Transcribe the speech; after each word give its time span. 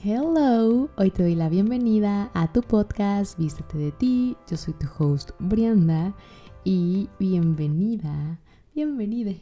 Hello, 0.00 0.88
hoy 0.96 1.10
te 1.10 1.24
doy 1.24 1.34
la 1.34 1.48
bienvenida 1.48 2.30
a 2.32 2.52
tu 2.52 2.62
podcast 2.62 3.36
Vístete 3.36 3.78
de 3.78 3.90
ti. 3.90 4.36
Yo 4.48 4.56
soy 4.56 4.74
tu 4.74 4.86
host 4.96 5.32
Brianda 5.40 6.14
y 6.62 7.08
bienvenida, 7.18 8.38
bienvenida 8.76 9.32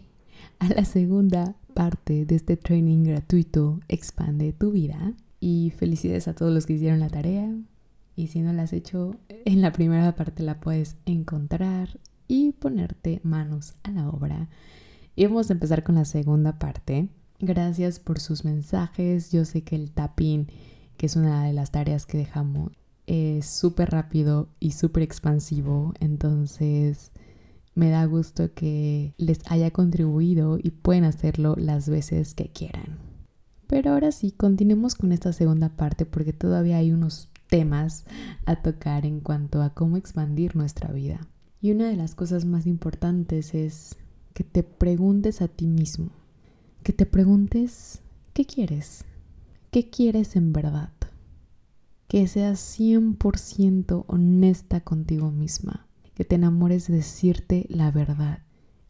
a 0.58 0.70
la 0.70 0.86
segunda 0.86 1.56
parte 1.74 2.24
de 2.24 2.36
este 2.36 2.56
training 2.56 3.04
gratuito 3.04 3.80
Expande 3.88 4.54
tu 4.54 4.72
vida. 4.72 5.12
Y 5.40 5.74
felicidades 5.76 6.26
a 6.26 6.34
todos 6.34 6.54
los 6.54 6.64
que 6.64 6.72
hicieron 6.72 7.00
la 7.00 7.10
tarea. 7.10 7.54
Y 8.14 8.28
si 8.28 8.40
no 8.40 8.54
la 8.54 8.62
has 8.62 8.72
hecho, 8.72 9.14
en 9.28 9.60
la 9.60 9.72
primera 9.72 10.16
parte 10.16 10.42
la 10.42 10.58
puedes 10.58 10.96
encontrar 11.04 12.00
y 12.28 12.52
ponerte 12.52 13.20
manos 13.24 13.74
a 13.82 13.90
la 13.90 14.08
obra. 14.08 14.48
Y 15.16 15.26
vamos 15.26 15.50
a 15.50 15.52
empezar 15.52 15.84
con 15.84 15.96
la 15.96 16.06
segunda 16.06 16.58
parte. 16.58 17.10
Gracias 17.40 17.98
por 17.98 18.20
sus 18.20 18.44
mensajes. 18.44 19.30
Yo 19.30 19.44
sé 19.44 19.62
que 19.62 19.76
el 19.76 19.90
tapping, 19.90 20.46
que 20.96 21.06
es 21.06 21.16
una 21.16 21.44
de 21.44 21.52
las 21.52 21.70
tareas 21.70 22.06
que 22.06 22.18
dejamos, 22.18 22.72
es 23.06 23.46
súper 23.46 23.90
rápido 23.90 24.48
y 24.58 24.72
súper 24.72 25.02
expansivo. 25.02 25.92
Entonces 26.00 27.12
me 27.74 27.90
da 27.90 28.04
gusto 28.06 28.54
que 28.54 29.14
les 29.18 29.40
haya 29.46 29.70
contribuido 29.70 30.58
y 30.62 30.70
pueden 30.70 31.04
hacerlo 31.04 31.54
las 31.58 31.88
veces 31.88 32.34
que 32.34 32.48
quieran. 32.48 32.98
Pero 33.66 33.92
ahora 33.92 34.12
sí, 34.12 34.30
continuemos 34.30 34.94
con 34.94 35.12
esta 35.12 35.32
segunda 35.32 35.68
parte 35.68 36.06
porque 36.06 36.32
todavía 36.32 36.78
hay 36.78 36.92
unos 36.92 37.28
temas 37.48 38.04
a 38.44 38.56
tocar 38.62 39.04
en 39.04 39.20
cuanto 39.20 39.60
a 39.62 39.70
cómo 39.70 39.96
expandir 39.96 40.56
nuestra 40.56 40.92
vida. 40.92 41.20
Y 41.60 41.72
una 41.72 41.88
de 41.88 41.96
las 41.96 42.14
cosas 42.14 42.44
más 42.44 42.66
importantes 42.66 43.54
es 43.54 43.96
que 44.32 44.44
te 44.44 44.62
preguntes 44.62 45.42
a 45.42 45.48
ti 45.48 45.66
mismo, 45.66 46.10
que 46.86 46.92
te 46.92 47.04
preguntes 47.04 48.00
qué 48.32 48.44
quieres, 48.44 49.04
qué 49.72 49.90
quieres 49.90 50.36
en 50.36 50.52
verdad, 50.52 50.92
que 52.06 52.28
seas 52.28 52.60
100% 52.78 54.04
honesta 54.06 54.80
contigo 54.82 55.32
misma, 55.32 55.88
que 56.14 56.24
te 56.24 56.36
enamores 56.36 56.86
de 56.86 56.94
decirte 56.94 57.66
la 57.68 57.90
verdad, 57.90 58.44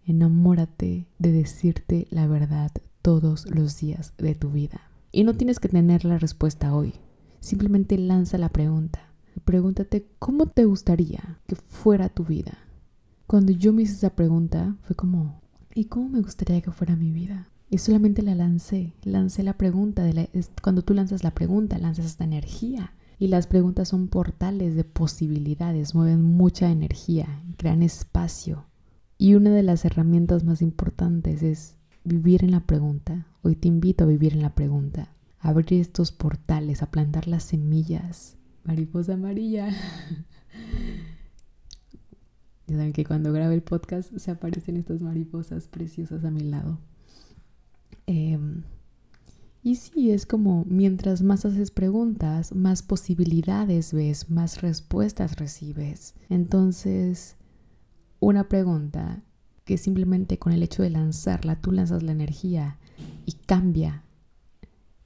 enamórate 0.04 1.06
de 1.18 1.32
decirte 1.32 2.06
la 2.10 2.26
verdad 2.26 2.70
todos 3.00 3.46
los 3.48 3.80
días 3.80 4.12
de 4.18 4.34
tu 4.34 4.50
vida. 4.50 4.82
Y 5.10 5.24
no 5.24 5.34
tienes 5.34 5.58
que 5.58 5.70
tener 5.70 6.04
la 6.04 6.18
respuesta 6.18 6.74
hoy, 6.74 6.92
simplemente 7.40 7.96
lanza 7.96 8.36
la 8.36 8.50
pregunta. 8.50 9.00
Pregúntate 9.46 10.06
cómo 10.18 10.44
te 10.44 10.66
gustaría 10.66 11.40
que 11.46 11.56
fuera 11.56 12.10
tu 12.10 12.24
vida. 12.24 12.58
Cuando 13.26 13.52
yo 13.52 13.72
me 13.72 13.84
hice 13.84 13.94
esa 13.94 14.10
pregunta 14.10 14.76
fue 14.82 14.94
como, 14.94 15.40
¿y 15.74 15.86
cómo 15.86 16.10
me 16.10 16.20
gustaría 16.20 16.60
que 16.60 16.72
fuera 16.72 16.94
mi 16.94 17.10
vida? 17.10 17.48
Y 17.68 17.78
solamente 17.78 18.22
la 18.22 18.34
lancé, 18.34 18.94
lancé 19.02 19.42
la 19.42 19.58
pregunta. 19.58 20.04
De 20.04 20.28
cuando 20.62 20.82
tú 20.82 20.94
lanzas 20.94 21.24
la 21.24 21.32
pregunta, 21.32 21.78
lanzas 21.78 22.06
esta 22.06 22.24
energía. 22.24 22.92
Y 23.18 23.28
las 23.28 23.46
preguntas 23.46 23.88
son 23.88 24.08
portales 24.08 24.76
de 24.76 24.84
posibilidades, 24.84 25.94
mueven 25.94 26.22
mucha 26.22 26.70
energía, 26.70 27.42
crean 27.56 27.82
espacio. 27.82 28.66
Y 29.18 29.34
una 29.34 29.50
de 29.50 29.62
las 29.62 29.84
herramientas 29.84 30.44
más 30.44 30.60
importantes 30.60 31.42
es 31.42 31.76
vivir 32.04 32.44
en 32.44 32.50
la 32.50 32.60
pregunta. 32.60 33.26
Hoy 33.42 33.56
te 33.56 33.68
invito 33.68 34.04
a 34.04 34.06
vivir 34.06 34.34
en 34.34 34.42
la 34.42 34.54
pregunta, 34.54 35.14
a 35.40 35.48
abrir 35.48 35.80
estos 35.80 36.12
portales, 36.12 36.82
a 36.82 36.90
plantar 36.90 37.26
las 37.26 37.44
semillas. 37.44 38.36
Mariposa 38.64 39.14
amarilla. 39.14 39.68
Ya 42.68 42.78
saben 42.78 42.92
que 42.92 43.04
cuando 43.04 43.32
grabe 43.32 43.54
el 43.54 43.62
podcast 43.62 44.12
se 44.16 44.30
aparecen 44.32 44.76
estas 44.76 45.00
mariposas 45.00 45.68
preciosas 45.68 46.24
a 46.24 46.32
mi 46.32 46.40
lado. 46.40 46.80
Em, 48.06 48.62
y 49.62 49.74
sí, 49.74 50.10
es 50.10 50.26
como 50.26 50.64
mientras 50.68 51.22
más 51.22 51.44
haces 51.44 51.70
preguntas, 51.70 52.54
más 52.54 52.82
posibilidades 52.82 53.92
ves, 53.92 54.30
más 54.30 54.62
respuestas 54.62 55.36
recibes. 55.36 56.14
Entonces, 56.28 57.36
una 58.20 58.48
pregunta 58.48 59.22
que 59.64 59.76
simplemente 59.76 60.38
con 60.38 60.52
el 60.52 60.62
hecho 60.62 60.84
de 60.84 60.90
lanzarla, 60.90 61.60
tú 61.60 61.72
lanzas 61.72 62.04
la 62.04 62.12
energía 62.12 62.78
y 63.26 63.32
cambia 63.32 64.04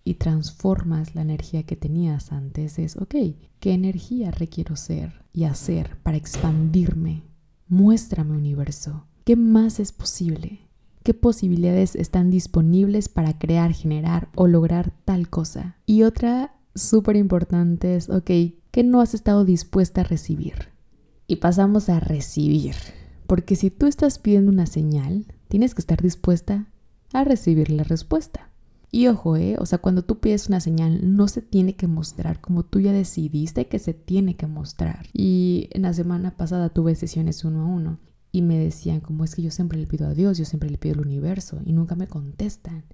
y 0.05 0.15
transformas 0.15 1.15
la 1.15 1.23
energía 1.23 1.63
que 1.63 1.77
tenías 1.77 2.31
antes. 2.31 2.79
Es, 2.79 2.97
ok, 2.97 3.15
¿qué 3.61 3.73
energía 3.73 4.31
requiero 4.31 4.77
ser 4.77 5.25
y 5.33 5.45
hacer 5.45 5.97
para 6.03 6.19
expandirme? 6.19 7.23
Muéstrame 7.69 8.37
universo, 8.37 9.07
¿qué 9.25 9.37
más 9.37 9.81
es 9.81 9.93
posible? 9.93 10.70
¿Qué 11.03 11.15
posibilidades 11.15 11.97
están 11.97 12.31
disponibles 12.31 13.09
para 13.09 13.39
crear, 13.39 13.73
generar 13.73 14.29
o 14.35 14.47
lograr 14.47 14.93
tal 15.07 15.31
cosa? 15.31 15.77
Y 15.87 16.03
otra 16.03 16.55
súper 16.75 17.17
importante 17.17 17.97
es, 17.97 18.11
ok, 18.11 18.31
¿qué 18.71 18.85
no 18.85 19.01
has 19.01 19.15
estado 19.15 19.47
dispuesta 19.47 20.03
a 20.03 20.05
recibir? 20.05 20.69
Y 21.27 21.37
pasamos 21.37 21.89
a 21.89 22.01
recibir. 22.01 22.75
Porque 23.27 23.57
si 23.57 23.71
tú 23.71 23.87
estás 23.87 24.19
pidiendo 24.19 24.53
una 24.53 24.67
señal, 24.67 25.25
tienes 25.49 25.75
que 25.75 25.81
estar 25.81 26.03
dispuesta 26.03 26.67
a 27.15 27.25
recibir 27.25 27.71
la 27.71 27.85
respuesta. 27.85 28.51
Y 28.93 29.07
ojo, 29.07 29.37
¿eh? 29.37 29.57
o 29.59 29.65
sea, 29.65 29.79
cuando 29.79 30.03
tú 30.03 30.19
pides 30.19 30.49
una 30.49 30.61
señal, 30.61 31.17
no 31.17 31.29
se 31.29 31.41
tiene 31.41 31.77
que 31.77 31.87
mostrar 31.87 32.41
como 32.43 32.65
tú 32.65 32.81
ya 32.81 32.93
decidiste 32.93 33.69
que 33.69 33.79
se 33.79 33.95
tiene 33.95 34.37
que 34.37 34.49
mostrar. 34.49 35.07
Y 35.15 35.69
en 35.71 35.83
la 35.83 35.95
semana 35.95 36.37
pasada 36.37 36.69
tuve 36.69 36.95
sesiones 36.95 37.45
uno 37.45 37.63
a 37.63 37.67
uno 37.67 37.99
y 38.33 38.43
me 38.43 38.59
decían, 38.59 39.01
como 39.01 39.25
es 39.25 39.35
que 39.35 39.43
yo 39.43 39.51
siempre 39.51 39.79
le 39.79 39.87
pido 39.87 40.07
a 40.07 40.15
Dios, 40.15 40.39
yo 40.39 40.45
siempre 40.45 40.71
le 40.71 40.79
pido 40.79 40.95
al 40.95 41.07
universo 41.07 41.61
y 41.65 41.73
nunca 41.73 41.95
me 41.95 42.07
contestan. 42.07 42.85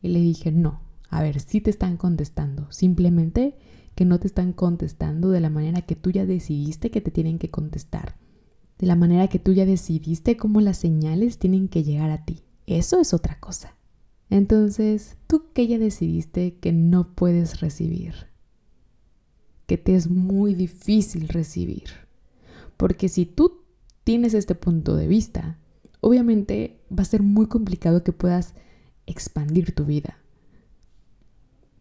Y 0.00 0.08
le 0.08 0.20
dije, 0.20 0.52
no, 0.52 0.80
a 1.08 1.22
ver, 1.22 1.40
sí 1.40 1.60
te 1.60 1.70
están 1.70 1.96
contestando, 1.96 2.70
simplemente 2.70 3.56
que 3.94 4.04
no 4.04 4.18
te 4.18 4.26
están 4.26 4.52
contestando 4.52 5.30
de 5.30 5.40
la 5.40 5.50
manera 5.50 5.82
que 5.82 5.96
tú 5.96 6.10
ya 6.10 6.26
decidiste 6.26 6.90
que 6.90 7.00
te 7.00 7.10
tienen 7.10 7.38
que 7.38 7.50
contestar, 7.50 8.16
de 8.78 8.86
la 8.86 8.96
manera 8.96 9.28
que 9.28 9.38
tú 9.38 9.52
ya 9.52 9.66
decidiste 9.66 10.36
cómo 10.36 10.60
las 10.60 10.78
señales 10.78 11.38
tienen 11.38 11.68
que 11.68 11.84
llegar 11.84 12.10
a 12.10 12.24
ti. 12.24 12.42
Eso 12.66 13.00
es 13.00 13.14
otra 13.14 13.38
cosa. 13.38 13.76
Entonces, 14.30 15.16
tú 15.26 15.44
que 15.52 15.66
ya 15.66 15.78
decidiste 15.78 16.56
que 16.56 16.72
no 16.72 17.14
puedes 17.14 17.60
recibir, 17.60 18.14
que 19.66 19.78
te 19.78 19.94
es 19.94 20.10
muy 20.10 20.54
difícil 20.54 21.28
recibir, 21.28 21.84
porque 22.76 23.08
si 23.08 23.26
tú 23.26 23.63
tienes 24.04 24.34
este 24.34 24.54
punto 24.54 24.96
de 24.96 25.08
vista, 25.08 25.58
obviamente 26.00 26.78
va 26.96 27.02
a 27.02 27.06
ser 27.06 27.22
muy 27.22 27.46
complicado 27.46 28.04
que 28.04 28.12
puedas 28.12 28.54
expandir 29.06 29.74
tu 29.74 29.84
vida. 29.84 30.18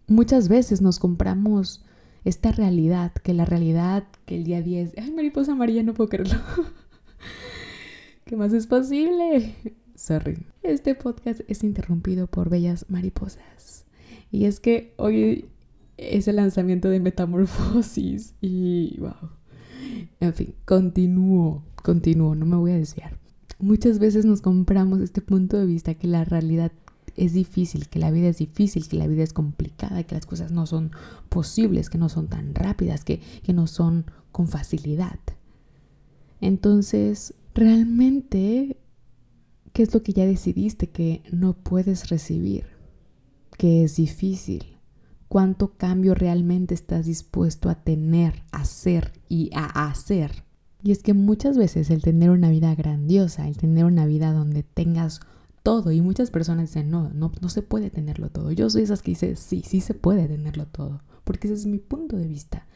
Muchas 0.08 0.48
veces 0.50 0.82
nos 0.82 1.00
compramos 1.00 1.86
esta 2.24 2.52
realidad, 2.52 3.12
que 3.14 3.34
la 3.34 3.46
realidad, 3.46 4.06
que 4.26 4.38
el 4.38 4.46
día 4.46 4.62
10, 4.62 4.94
ay, 4.98 5.12
mariposa 5.12 5.52
amarilla, 5.52 5.84
no 5.84 5.94
puedo 5.94 6.10
creerlo. 6.10 6.40
¿Qué 8.26 8.38
más 8.38 8.54
es 8.54 8.68
posible? 8.68 9.56
Sorry. 9.96 10.46
Este 10.64 10.96
podcast 10.96 11.42
es 11.48 11.64
interrumpido 11.64 12.28
por 12.28 12.50
bellas 12.50 12.86
mariposas. 12.90 13.86
Y 14.32 14.46
es 14.46 14.60
que 14.60 14.94
hoy 14.98 15.50
es 15.98 16.28
el 16.28 16.38
lanzamiento 16.38 16.90
de 16.90 17.00
Metamorfosis 17.00 18.36
y 18.42 18.98
wow. 19.00 19.30
En 20.20 20.34
fin, 20.34 20.56
continúo, 20.66 21.64
continúo, 21.84 22.34
no 22.36 22.46
me 22.46 22.56
voy 22.56 22.72
a 22.72 22.78
desviar. 22.78 23.20
Muchas 23.60 24.00
veces 24.00 24.26
nos 24.26 24.42
compramos 24.42 25.00
este 25.00 25.22
punto 25.22 25.58
de 25.58 25.66
vista 25.66 25.94
que 25.94 26.08
la 26.08 26.26
realidad 26.26 26.72
es 27.16 27.34
difícil, 27.34 27.88
que 27.88 28.00
la 28.00 28.10
vida 28.10 28.30
es 28.30 28.40
difícil, 28.40 28.88
que 28.88 28.98
la 28.98 29.08
vida 29.08 29.24
es 29.24 29.34
complicada, 29.34 30.04
que 30.04 30.16
las 30.16 30.26
cosas 30.26 30.52
no 30.52 30.66
son 30.66 30.92
posibles, 31.30 31.90
que 31.92 32.00
no 32.00 32.10
son 32.10 32.28
tan 32.28 32.56
rápidas, 32.56 33.04
que, 33.04 33.22
que 33.44 33.54
no 33.54 33.68
son 33.68 34.06
con 34.32 34.48
facilidad. 34.48 35.20
Entonces, 36.42 37.36
realmente 37.54 38.78
¿Qué 39.74 39.82
es 39.82 39.92
lo 39.92 40.04
que 40.04 40.14
ya 40.14 40.28
decidiste 40.28 40.92
que 40.92 41.24
no 41.32 41.54
puedes 41.54 42.10
recibir? 42.10 42.68
Que 43.58 43.84
es 43.84 43.96
difícil. 43.96 44.78
¿Cuánto 45.28 45.74
cambio 45.78 46.14
realmente 46.14 46.76
estás 46.76 47.08
dispuesto 47.08 47.70
a 47.70 47.84
tener, 47.84 48.44
a 48.52 48.62
hacer 48.62 49.14
y 49.30 49.50
a 49.56 49.88
hacer? 49.88 50.44
Y 50.84 50.92
es 50.92 51.02
que 51.02 51.14
muchas 51.14 51.58
veces 51.58 51.90
el 51.90 52.02
tener 52.02 52.30
una 52.30 52.50
vida 52.50 52.76
grandiosa, 52.76 53.48
el 53.48 53.56
tener 53.56 53.86
una 53.86 54.06
vida 54.06 54.34
donde 54.34 54.64
tengas 54.64 55.22
todo, 55.64 55.94
y 55.94 56.02
muchas 56.02 56.30
personas 56.30 56.70
dicen, 56.70 56.92
no, 56.92 57.10
no, 57.14 57.32
no 57.42 57.48
se 57.48 57.62
puede 57.62 57.90
tenerlo 57.90 58.30
todo. 58.30 58.52
Yo 58.52 58.70
soy 58.70 58.84
esas 58.84 59.02
que 59.02 59.12
dicen, 59.12 59.38
sí, 59.38 59.64
sí 59.66 59.80
se 59.80 59.94
puede 59.94 60.28
tenerlo 60.28 60.68
todo, 60.68 61.02
porque 61.24 61.48
ese 61.48 61.56
es 61.56 61.66
mi 61.66 61.80
punto 61.80 62.18
de 62.18 62.28
vista. 62.28 62.68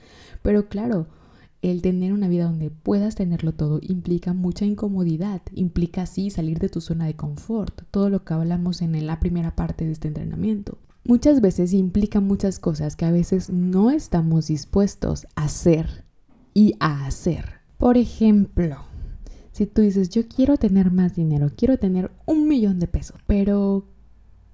Pero 0.41 0.69
claro, 0.69 1.07
el 1.61 1.81
tener 1.81 2.13
una 2.13 2.29
vida 2.29 2.45
donde 2.45 2.69
puedas 2.69 3.15
tenerlo 3.15 3.53
todo 3.53 3.79
implica 3.81 4.33
mucha 4.33 4.63
incomodidad, 4.63 5.41
implica 5.53 6.03
así 6.03 6.29
salir 6.29 6.59
de 6.59 6.69
tu 6.69 6.79
zona 6.79 7.07
de 7.07 7.15
confort, 7.17 7.81
todo 7.91 8.09
lo 8.09 8.23
que 8.23 8.33
hablamos 8.33 8.81
en 8.81 9.05
la 9.05 9.19
primera 9.19 9.53
parte 9.57 9.85
de 9.85 9.91
este 9.91 10.07
entrenamiento. 10.07 10.77
Muchas 11.03 11.41
veces 11.41 11.73
implica 11.73 12.21
muchas 12.21 12.59
cosas 12.59 12.95
que 12.95 13.05
a 13.05 13.11
veces 13.11 13.49
no 13.49 13.91
estamos 13.91 14.47
dispuestos 14.47 15.27
a 15.35 15.45
hacer 15.45 16.05
y 16.53 16.75
a 16.79 17.05
hacer. 17.05 17.56
Por 17.77 17.97
ejemplo, 17.97 18.77
si 19.51 19.65
tú 19.65 19.81
dices, 19.81 20.09
yo 20.09 20.27
quiero 20.27 20.57
tener 20.57 20.91
más 20.91 21.15
dinero, 21.15 21.51
quiero 21.55 21.77
tener 21.77 22.11
un 22.25 22.47
millón 22.47 22.79
de 22.79 22.87
pesos, 22.87 23.19
pero 23.27 23.85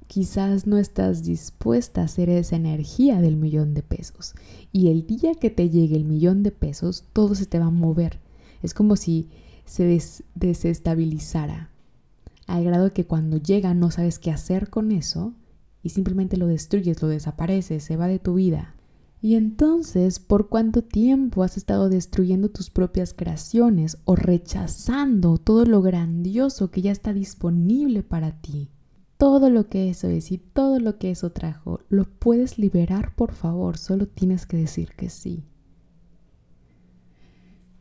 quizás 0.07 0.67
no 0.67 0.77
estás 0.77 1.23
dispuesta 1.23 2.01
a 2.01 2.05
hacer 2.05 2.29
esa 2.29 2.55
energía 2.55 3.19
del 3.21 3.35
millón 3.35 3.73
de 3.73 3.83
pesos. 3.83 4.35
Y 4.71 4.89
el 4.89 5.07
día 5.07 5.35
que 5.35 5.49
te 5.49 5.69
llegue 5.69 5.95
el 5.95 6.05
millón 6.05 6.43
de 6.43 6.51
pesos, 6.51 7.05
todo 7.13 7.35
se 7.35 7.45
te 7.45 7.59
va 7.59 7.65
a 7.65 7.71
mover. 7.71 8.19
Es 8.61 8.73
como 8.73 8.95
si 8.95 9.29
se 9.65 9.99
desestabilizara, 10.35 11.69
al 12.47 12.63
grado 12.63 12.93
que 12.93 13.05
cuando 13.05 13.37
llega 13.37 13.73
no 13.73 13.91
sabes 13.91 14.19
qué 14.19 14.31
hacer 14.31 14.69
con 14.69 14.91
eso 14.91 15.33
y 15.81 15.89
simplemente 15.89 16.37
lo 16.37 16.47
destruyes, 16.47 17.01
lo 17.01 17.07
desapareces, 17.07 17.83
se 17.83 17.97
va 17.97 18.07
de 18.07 18.19
tu 18.19 18.35
vida. 18.35 18.75
Y 19.23 19.35
entonces, 19.35 20.19
¿por 20.19 20.49
cuánto 20.49 20.83
tiempo 20.83 21.43
has 21.43 21.55
estado 21.55 21.87
destruyendo 21.87 22.49
tus 22.49 22.69
propias 22.69 23.13
creaciones 23.13 23.97
o 24.03 24.17
rechazando 24.17 25.37
todo 25.37 25.63
lo 25.63 25.81
grandioso 25.81 26.71
que 26.71 26.81
ya 26.81 26.91
está 26.91 27.13
disponible 27.13 28.03
para 28.03 28.41
ti? 28.41 28.67
Todo 29.15 29.49
lo 29.49 29.69
que 29.69 29.89
eso 29.89 30.09
es 30.09 30.29
y 30.33 30.39
todo 30.39 30.81
lo 30.81 30.97
que 30.97 31.09
eso 31.09 31.31
trajo, 31.31 31.79
lo 31.87 32.03
puedes 32.03 32.59
liberar, 32.59 33.15
por 33.15 33.31
favor, 33.31 33.77
solo 33.77 34.09
tienes 34.09 34.45
que 34.45 34.57
decir 34.57 34.89
que 34.97 35.09
sí. 35.09 35.45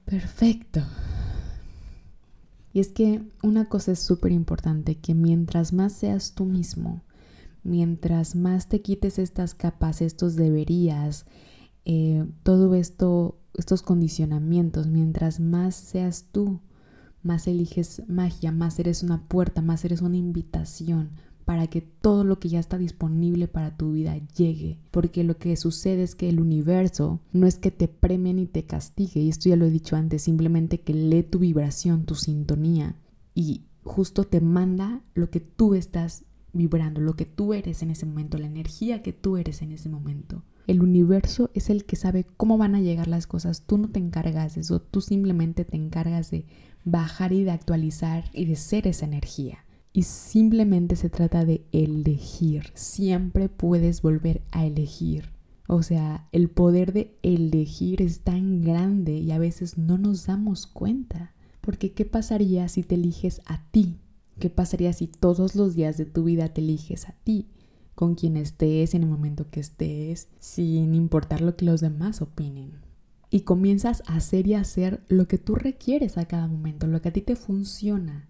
Perfecto. 0.04 0.80
Y 2.72 2.78
es 2.78 2.92
que 2.92 3.20
una 3.42 3.68
cosa 3.68 3.90
es 3.90 3.98
súper 3.98 4.30
importante, 4.30 4.94
que 4.94 5.14
mientras 5.14 5.72
más 5.72 5.92
seas 5.92 6.34
tú 6.36 6.44
mismo, 6.44 7.02
mientras 7.62 8.34
más 8.34 8.68
te 8.68 8.82
quites 8.82 9.18
estas 9.18 9.54
capas, 9.54 10.02
estos 10.02 10.36
deberías, 10.36 11.26
eh, 11.84 12.24
todo 12.42 12.74
esto, 12.74 13.38
estos 13.54 13.82
condicionamientos, 13.82 14.86
mientras 14.86 15.40
más 15.40 15.74
seas 15.74 16.26
tú, 16.32 16.60
más 17.22 17.46
eliges 17.46 18.02
magia, 18.08 18.52
más 18.52 18.78
eres 18.78 19.02
una 19.02 19.28
puerta, 19.28 19.62
más 19.62 19.84
eres 19.84 20.02
una 20.02 20.16
invitación 20.16 21.10
para 21.44 21.66
que 21.66 21.80
todo 21.80 22.24
lo 22.24 22.38
que 22.38 22.48
ya 22.48 22.60
está 22.60 22.78
disponible 22.78 23.48
para 23.48 23.76
tu 23.76 23.92
vida 23.92 24.16
llegue. 24.36 24.78
Porque 24.90 25.24
lo 25.24 25.38
que 25.38 25.56
sucede 25.56 26.02
es 26.02 26.14
que 26.14 26.28
el 26.28 26.40
universo 26.40 27.20
no 27.32 27.46
es 27.46 27.56
que 27.56 27.70
te 27.70 27.88
premie 27.88 28.34
ni 28.34 28.46
te 28.46 28.64
castigue, 28.64 29.20
y 29.20 29.28
esto 29.28 29.48
ya 29.48 29.56
lo 29.56 29.66
he 29.66 29.70
dicho 29.70 29.96
antes, 29.96 30.22
simplemente 30.22 30.80
que 30.80 30.94
lee 30.94 31.22
tu 31.22 31.38
vibración, 31.38 32.04
tu 32.04 32.14
sintonía, 32.14 32.96
y 33.34 33.62
justo 33.82 34.24
te 34.24 34.40
manda 34.40 35.02
lo 35.14 35.30
que 35.30 35.40
tú 35.40 35.74
estás 35.74 36.24
vibrando, 36.52 37.00
lo 37.00 37.14
que 37.14 37.25
tú 37.25 37.54
eres 37.54 37.82
en 37.82 37.90
ese 37.90 38.06
momento, 38.06 38.38
la 38.38 38.46
energía 38.46 39.02
que 39.02 39.12
tú 39.12 39.37
eres 39.37 39.62
en 39.62 39.72
ese 39.72 39.88
momento. 39.88 40.44
El 40.66 40.82
universo 40.82 41.50
es 41.54 41.70
el 41.70 41.84
que 41.84 41.96
sabe 41.96 42.25
cómo 42.37 42.58
van 42.58 42.75
a 42.75 42.81
llegar 42.81 43.08
las 43.08 43.26
cosas. 43.26 43.62
Tú 43.66 43.78
no 43.78 43.88
te 43.88 43.99
encargas 43.99 44.54
de 44.54 44.60
eso, 44.60 44.81
tú 44.81 45.00
simplemente 45.00 45.64
te 45.64 45.76
encargas 45.76 46.31
de 46.31 46.46
bajar 46.84 47.32
y 47.32 47.44
de 47.44 47.50
actualizar 47.50 48.25
y 48.32 48.44
de 48.44 48.56
ser 48.56 48.87
esa 48.87 49.06
energía. 49.06 49.64
Y 49.93 50.04
simplemente 50.04 50.96
se 50.96 51.10
trata 51.10 51.44
de 51.44 51.66
elegir. 51.72 52.70
Siempre 52.75 53.48
puedes 53.48 54.02
volver 54.02 54.43
a 54.50 54.64
elegir. 54.64 55.31
O 55.69 55.82
sea, 55.82 56.28
el 56.32 56.48
poder 56.48 56.93
de 56.93 57.19
elegir 57.22 58.02
es 58.02 58.20
tan 58.20 58.62
grande 58.62 59.19
y 59.19 59.32
a 59.32 59.38
veces 59.38 59.78
no 59.78 59.98
nos 59.98 60.26
damos 60.26 60.66
cuenta. 60.66 61.34
Porque 61.60 61.93
¿qué 61.93 62.05
pasaría 62.05 62.69
si 62.69 62.82
te 62.82 62.94
eliges 62.94 63.43
a 63.46 63.69
ti? 63.70 63.98
¿Qué 64.38 64.50
pasaría 64.50 64.93
si 64.93 65.06
todos 65.06 65.55
los 65.55 65.75
días 65.75 65.96
de 65.96 66.06
tu 66.06 66.25
vida 66.25 66.49
te 66.49 66.61
eliges 66.61 67.08
a 67.08 67.12
ti? 67.25 67.49
Con 67.94 68.14
quien 68.14 68.37
estés, 68.37 68.94
en 68.94 69.02
el 69.02 69.08
momento 69.08 69.50
que 69.50 69.61
estés, 69.61 70.29
sin 70.38 70.94
importar 70.94 71.40
lo 71.40 71.56
que 71.56 71.64
los 71.64 71.81
demás 71.81 72.23
opinen. 72.23 72.73
Y 73.31 73.43
comienzas 73.43 74.02
a 74.06 74.17
hacer 74.17 74.46
y 74.46 74.55
hacer 74.55 75.02
lo 75.08 75.29
que 75.29 75.38
tú 75.38 75.55
requieres 75.55 76.19
a 76.19 76.26
cada 76.26 76.49
momento, 76.49 76.87
lo 76.87 77.00
que 77.00 77.11
a 77.11 77.12
ti 77.12 77.20
te 77.20 77.37
funciona. 77.37 78.29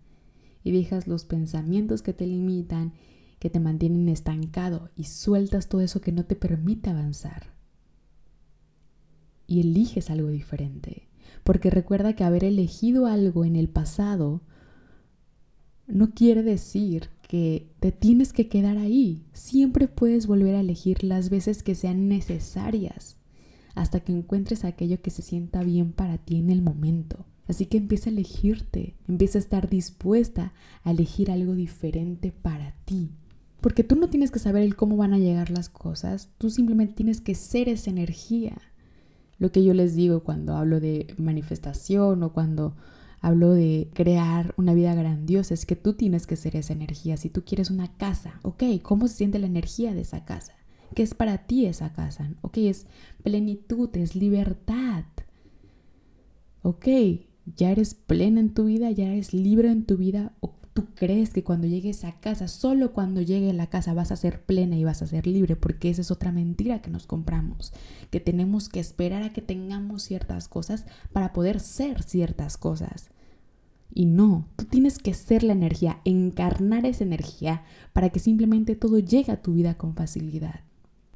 Y 0.64 0.72
dejas 0.72 1.06
los 1.06 1.24
pensamientos 1.24 2.02
que 2.02 2.12
te 2.12 2.26
limitan, 2.26 2.92
que 3.38 3.50
te 3.50 3.58
mantienen 3.58 4.08
estancado 4.08 4.90
y 4.96 5.04
sueltas 5.04 5.68
todo 5.68 5.80
eso 5.80 6.00
que 6.00 6.12
no 6.12 6.24
te 6.24 6.36
permite 6.36 6.90
avanzar. 6.90 7.54
Y 9.46 9.60
eliges 9.60 10.10
algo 10.10 10.28
diferente. 10.28 11.08
Porque 11.42 11.70
recuerda 11.70 12.14
que 12.14 12.24
haber 12.24 12.44
elegido 12.44 13.06
algo 13.06 13.44
en 13.44 13.56
el 13.56 13.68
pasado 13.68 14.42
no 15.86 16.10
quiere 16.12 16.42
decir 16.42 17.10
que 17.28 17.70
te 17.80 17.92
tienes 17.92 18.32
que 18.32 18.48
quedar 18.48 18.78
ahí. 18.78 19.24
Siempre 19.32 19.88
puedes 19.88 20.26
volver 20.26 20.54
a 20.54 20.60
elegir 20.60 21.02
las 21.02 21.30
veces 21.30 21.62
que 21.62 21.74
sean 21.74 22.08
necesarias 22.08 23.16
hasta 23.74 24.00
que 24.00 24.12
encuentres 24.12 24.64
aquello 24.64 25.00
que 25.00 25.10
se 25.10 25.22
sienta 25.22 25.62
bien 25.62 25.92
para 25.92 26.18
ti 26.18 26.36
en 26.36 26.50
el 26.50 26.62
momento. 26.62 27.24
Así 27.48 27.66
que 27.66 27.78
empieza 27.78 28.10
a 28.10 28.12
elegirte, 28.12 28.96
empieza 29.08 29.38
a 29.38 29.40
estar 29.40 29.68
dispuesta 29.68 30.52
a 30.84 30.90
elegir 30.90 31.30
algo 31.30 31.54
diferente 31.54 32.32
para 32.32 32.74
ti. 32.84 33.10
Porque 33.60 33.84
tú 33.84 33.96
no 33.96 34.08
tienes 34.08 34.30
que 34.30 34.38
saber 34.38 34.62
el 34.62 34.76
cómo 34.76 34.96
van 34.96 35.14
a 35.14 35.18
llegar 35.18 35.50
las 35.50 35.68
cosas, 35.68 36.30
tú 36.38 36.50
simplemente 36.50 36.94
tienes 36.94 37.20
que 37.20 37.34
ser 37.34 37.68
esa 37.68 37.90
energía. 37.90 38.58
Lo 39.38 39.52
que 39.52 39.64
yo 39.64 39.74
les 39.74 39.94
digo 39.94 40.22
cuando 40.22 40.56
hablo 40.56 40.80
de 40.80 41.14
manifestación 41.16 42.22
o 42.22 42.32
cuando 42.32 42.76
hablo 43.22 43.52
de 43.52 43.88
crear 43.94 44.52
una 44.56 44.74
vida 44.74 44.94
grandiosa, 44.94 45.54
es 45.54 45.64
que 45.64 45.76
tú 45.76 45.94
tienes 45.94 46.26
que 46.26 46.36
ser 46.36 46.56
esa 46.56 46.72
energía. 46.72 47.16
Si 47.16 47.30
tú 47.30 47.44
quieres 47.44 47.70
una 47.70 47.96
casa, 47.96 48.40
ok, 48.42 48.64
¿cómo 48.82 49.08
se 49.08 49.14
siente 49.14 49.38
la 49.38 49.46
energía 49.46 49.94
de 49.94 50.02
esa 50.02 50.24
casa? 50.24 50.52
¿Qué 50.94 51.02
es 51.02 51.14
para 51.14 51.38
ti 51.46 51.66
esa 51.66 51.92
casa? 51.92 52.30
Ok, 52.42 52.58
es 52.58 52.86
plenitud, 53.22 53.88
es 53.96 54.16
libertad. 54.16 55.04
Ok, 56.62 56.86
ya 57.56 57.70
eres 57.70 57.94
plena 57.94 58.40
en 58.40 58.52
tu 58.52 58.64
vida, 58.64 58.90
ya 58.90 59.06
eres 59.06 59.32
libre 59.32 59.70
en 59.70 59.84
tu 59.84 59.96
vida. 59.96 60.32
¿O 60.40 60.54
tú 60.74 60.86
crees 60.94 61.32
que 61.32 61.44
cuando 61.44 61.68
llegues 61.68 62.04
a 62.04 62.18
casa, 62.20 62.48
solo 62.48 62.92
cuando 62.92 63.20
llegue 63.22 63.50
a 63.50 63.54
la 63.54 63.68
casa 63.68 63.94
vas 63.94 64.10
a 64.10 64.16
ser 64.16 64.42
plena 64.42 64.76
y 64.76 64.84
vas 64.84 65.00
a 65.00 65.06
ser 65.06 65.28
libre? 65.28 65.54
Porque 65.54 65.90
esa 65.90 66.00
es 66.00 66.10
otra 66.10 66.32
mentira 66.32 66.82
que 66.82 66.90
nos 66.90 67.06
compramos. 67.06 67.72
Que 68.10 68.18
tenemos 68.18 68.68
que 68.68 68.80
esperar 68.80 69.22
a 69.22 69.32
que 69.32 69.42
tengamos 69.42 70.02
ciertas 70.02 70.48
cosas 70.48 70.86
para 71.12 71.32
poder 71.32 71.60
ser 71.60 72.02
ciertas 72.02 72.56
cosas. 72.56 73.11
Y 73.94 74.06
no, 74.06 74.48
tú 74.56 74.64
tienes 74.64 74.98
que 74.98 75.12
ser 75.12 75.42
la 75.42 75.52
energía, 75.52 76.00
encarnar 76.04 76.86
esa 76.86 77.04
energía 77.04 77.64
para 77.92 78.08
que 78.08 78.20
simplemente 78.20 78.74
todo 78.74 78.98
llegue 78.98 79.32
a 79.32 79.42
tu 79.42 79.52
vida 79.52 79.74
con 79.74 79.94
facilidad. 79.94 80.60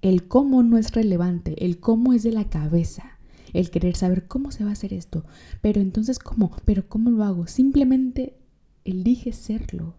El 0.03 0.29
cómo 0.29 0.63
no 0.63 0.77
es 0.77 0.93
relevante, 0.93 1.65
el 1.65 1.81
cómo 1.81 2.13
es 2.13 2.23
de 2.23 2.33
la 2.33 2.51
cabeza, 2.51 3.19
el 3.55 3.71
querer 3.71 3.97
saber 3.97 4.27
cómo 4.27 4.51
se 4.51 4.65
va 4.65 4.71
a 4.71 4.73
hacer 4.75 4.93
esto, 4.93 5.25
pero 5.63 5.81
entonces 5.81 6.19
cómo, 6.19 6.51
pero 6.67 6.87
cómo 6.87 7.11
lo 7.11 7.25
hago, 7.25 7.47
simplemente 7.47 8.37
elige 8.85 9.33
serlo. 9.33 9.95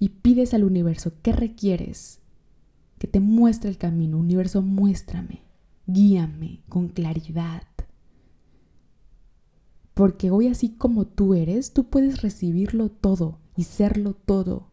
Y 0.00 0.08
pides 0.08 0.54
al 0.54 0.64
universo, 0.64 1.12
¿qué 1.22 1.32
requieres? 1.32 2.18
Que 2.98 3.06
te 3.06 3.20
muestre 3.20 3.70
el 3.70 3.78
camino, 3.78 4.18
universo, 4.18 4.60
muéstrame, 4.60 5.42
guíame 5.86 6.62
con 6.68 6.88
claridad 6.88 7.62
porque 9.94 10.30
hoy 10.30 10.48
así 10.48 10.70
como 10.70 11.06
tú 11.06 11.34
eres, 11.34 11.72
tú 11.72 11.88
puedes 11.88 12.22
recibirlo 12.22 12.90
todo 12.90 13.38
y 13.56 13.64
serlo 13.64 14.14
todo. 14.14 14.70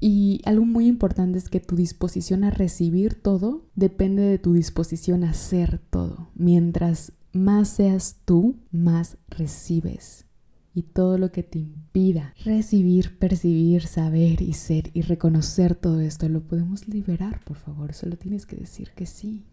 Y 0.00 0.40
algo 0.44 0.64
muy 0.64 0.86
importante 0.86 1.38
es 1.38 1.48
que 1.48 1.60
tu 1.60 1.76
disposición 1.76 2.42
a 2.42 2.50
recibir 2.50 3.14
todo 3.14 3.68
depende 3.76 4.22
de 4.22 4.38
tu 4.38 4.52
disposición 4.52 5.22
a 5.22 5.32
ser 5.32 5.78
todo. 5.78 6.28
Mientras 6.34 7.12
más 7.32 7.68
seas 7.68 8.16
tú, 8.24 8.56
más 8.72 9.16
recibes. 9.28 10.26
Y 10.74 10.82
todo 10.82 11.18
lo 11.18 11.30
que 11.30 11.42
te 11.42 11.58
impida 11.58 12.34
recibir, 12.44 13.18
percibir, 13.18 13.86
saber 13.86 14.42
y 14.42 14.54
ser 14.54 14.90
y 14.92 15.02
reconocer 15.02 15.74
todo 15.76 16.00
esto, 16.00 16.28
lo 16.28 16.42
podemos 16.42 16.88
liberar, 16.88 17.40
por 17.44 17.58
favor. 17.58 17.92
Solo 17.92 18.16
tienes 18.16 18.46
que 18.46 18.56
decir 18.56 18.90
que 18.96 19.06
sí. 19.06 19.44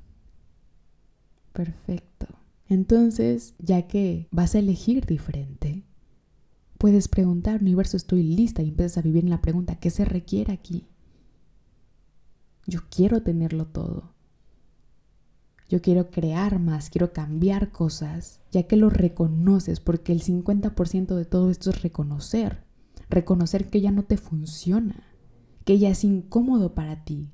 Perfecto. 1.53 2.38
Entonces, 2.69 3.55
ya 3.57 3.87
que 3.87 4.27
vas 4.31 4.53
a 4.53 4.59
elegir 4.59 5.07
diferente, 5.07 5.83
puedes 6.77 7.07
preguntar, 7.07 7.61
universo, 7.61 7.97
estoy 7.97 8.21
lista 8.21 8.61
y 8.61 8.69
empiezas 8.69 8.99
a 8.99 9.01
vivir 9.01 9.23
en 9.23 9.31
la 9.31 9.41
pregunta, 9.41 9.75
¿qué 9.79 9.89
se 9.89 10.05
requiere 10.05 10.53
aquí? 10.53 10.87
Yo 12.67 12.81
quiero 12.91 13.23
tenerlo 13.23 13.65
todo. 13.65 14.13
Yo 15.67 15.81
quiero 15.81 16.11
crear 16.11 16.59
más, 16.59 16.91
quiero 16.91 17.11
cambiar 17.11 17.71
cosas, 17.71 18.39
ya 18.51 18.63
que 18.63 18.75
lo 18.75 18.91
reconoces, 18.91 19.79
porque 19.79 20.11
el 20.11 20.21
50% 20.21 21.15
de 21.15 21.25
todo 21.25 21.49
esto 21.49 21.71
es 21.71 21.81
reconocer. 21.81 22.63
Reconocer 23.09 23.69
que 23.69 23.81
ya 23.81 23.91
no 23.91 24.03
te 24.03 24.17
funciona, 24.17 25.03
que 25.65 25.79
ya 25.79 25.89
es 25.89 26.03
incómodo 26.03 26.75
para 26.75 27.03
ti, 27.03 27.31